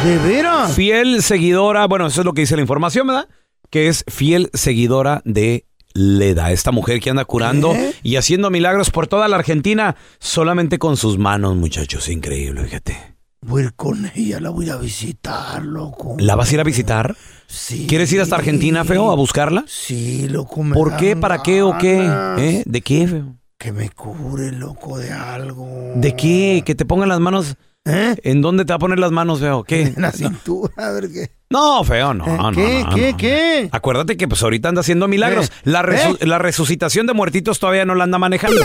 ¿De 0.04 0.18
veras? 0.28 0.74
Fiel 0.74 1.22
seguidora, 1.22 1.86
bueno, 1.86 2.08
eso 2.08 2.22
es 2.22 2.26
lo 2.26 2.34
que 2.34 2.42
dice 2.42 2.56
la 2.56 2.62
información, 2.64 3.06
¿verdad? 3.06 3.28
Que 3.70 3.88
es 3.88 4.04
fiel 4.08 4.50
seguidora 4.54 5.22
de 5.26 5.66
Leda, 5.94 6.52
esta 6.52 6.72
mujer 6.72 7.00
que 7.02 7.10
anda 7.12 7.26
curando 7.26 7.74
¿Qué? 7.74 7.94
y 8.02 8.16
haciendo 8.16 8.50
milagros 8.50 8.90
por 8.90 9.08
toda 9.08 9.28
la 9.28 9.36
Argentina 9.36 9.96
solamente 10.20 10.80
con 10.80 10.98
sus 10.98 11.18
manos, 11.20 11.56
muchachos. 11.56 12.10
Increíble, 12.10 12.64
fíjate. 12.64 13.11
Voy 13.44 13.64
a 13.64 13.66
ir 13.66 13.74
con 13.74 14.12
ella, 14.14 14.40
la 14.40 14.52
voy 14.52 14.70
a 14.70 14.76
visitar, 14.78 15.64
loco. 15.66 16.16
¿La 16.20 16.36
vas 16.36 16.52
a 16.52 16.54
ir 16.54 16.60
a 16.60 16.64
visitar? 16.64 17.16
Sí. 17.48 17.88
¿Quieres 17.90 18.14
ir 18.14 18.22
hasta 18.22 18.36
Argentina, 18.36 18.86
feo, 18.86 19.10
a 19.12 19.16
buscarla? 19.16 19.64
Sí, 19.68 20.28
loco. 20.30 20.62
me 20.64 20.76
¿Por 20.76 20.96
qué? 20.96 21.16
¿Para 21.16 21.42
qué 21.42 21.64
o 21.64 21.76
qué? 21.80 22.06
¿Eh? 22.38 22.62
¿De 22.68 22.82
qué, 22.82 23.08
feo? 23.08 23.36
Que 23.58 23.72
me 23.72 23.90
cure, 23.90 24.52
loco, 24.52 25.00
de 25.00 25.12
algo. 25.12 25.68
¿De 25.96 26.16
qué? 26.16 26.62
¿Que 26.64 26.76
te 26.76 26.86
pongan 26.86 27.10
las 27.10 27.20
manos? 27.20 27.56
¿Eh? 27.84 28.16
¿En 28.24 28.42
dónde 28.44 28.64
te 28.64 28.74
va 28.74 28.76
a 28.76 28.80
poner 28.80 29.00
las 29.00 29.12
manos, 29.12 29.40
feo? 29.40 29.64
¿Qué? 29.64 29.82
En 29.96 30.04
la 30.04 30.12
cintura, 30.12 30.72
a 30.78 30.92
ver 30.92 31.10
qué. 31.12 31.32
No, 31.50 31.84
feo, 31.84 32.14
no, 32.14 32.26
Eh, 32.28 32.38
no, 32.38 32.52
¿Qué? 32.52 32.84
no, 32.84 32.96
¿Qué? 32.96 33.12
no. 33.12 33.18
¿Qué? 33.18 33.70
Acuérdate 33.72 34.18
que 34.18 34.28
pues 34.28 34.44
ahorita 34.44 34.70
anda 34.70 34.82
haciendo 34.82 35.08
milagros. 35.08 35.48
¿Eh? 35.48 35.52
La, 35.64 35.82
resu- 35.82 36.18
¿Eh? 36.20 36.28
la 36.28 36.38
resucitación 36.38 37.08
de 37.08 37.14
muertitos 37.14 37.60
todavía 37.60 37.86
no 37.86 37.96
la 37.96 38.04
anda 38.04 38.20
manejando. 38.20 38.62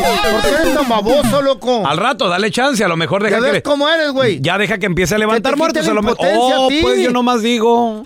¿Por 0.00 0.42
qué 0.42 0.48
eres 0.48 0.74
tan 0.74 0.88
baboso, 0.88 1.42
loco? 1.42 1.86
Al 1.86 1.96
rato, 1.96 2.28
dale 2.28 2.50
chance, 2.50 2.82
a 2.84 2.88
lo 2.88 2.96
mejor 2.96 3.22
deja 3.22 3.36
¿Ya 3.36 3.42
ves 3.42 3.52
que... 3.54 3.62
cómo 3.62 3.88
eres, 3.88 4.12
güey? 4.12 4.40
Ya 4.40 4.58
deja 4.58 4.78
que 4.78 4.86
empiece 4.86 5.14
a 5.14 5.18
levantar 5.18 5.56
muertos. 5.56 5.86
A 5.88 5.94
lo 5.94 6.02
mejor... 6.02 6.26
Oh, 6.30 6.68
pues 6.82 7.00
yo 7.00 7.10
nomás 7.10 7.42
digo... 7.42 8.04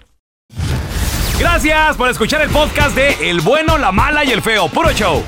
Gracias 1.38 1.96
por 1.96 2.09
escuchar 2.09 2.40
el 2.42 2.50
podcast 2.50 2.94
de 2.94 3.31
El 3.31 3.40
Bueno, 3.40 3.76
La 3.76 3.90
Mala 3.90 4.24
y 4.24 4.31
El 4.31 4.42
Feo. 4.42 4.68
Puro 4.68 4.92
show. 4.92 5.22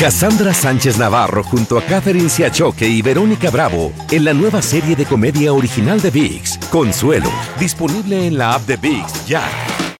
Cassandra 0.00 0.54
Sánchez 0.54 0.96
Navarro 0.96 1.42
junto 1.44 1.76
a 1.76 1.82
Catherine 1.82 2.30
Siachoque 2.30 2.88
y 2.88 3.02
Verónica 3.02 3.50
Bravo 3.50 3.92
en 4.10 4.24
la 4.24 4.32
nueva 4.32 4.62
serie 4.62 4.96
de 4.96 5.04
comedia 5.04 5.52
original 5.52 6.00
de 6.00 6.10
VIX, 6.10 6.56
Consuelo, 6.70 7.30
disponible 7.58 8.26
en 8.26 8.38
la 8.38 8.54
app 8.54 8.62
de 8.62 8.78
VIX 8.78 9.26
ya. 9.26 9.42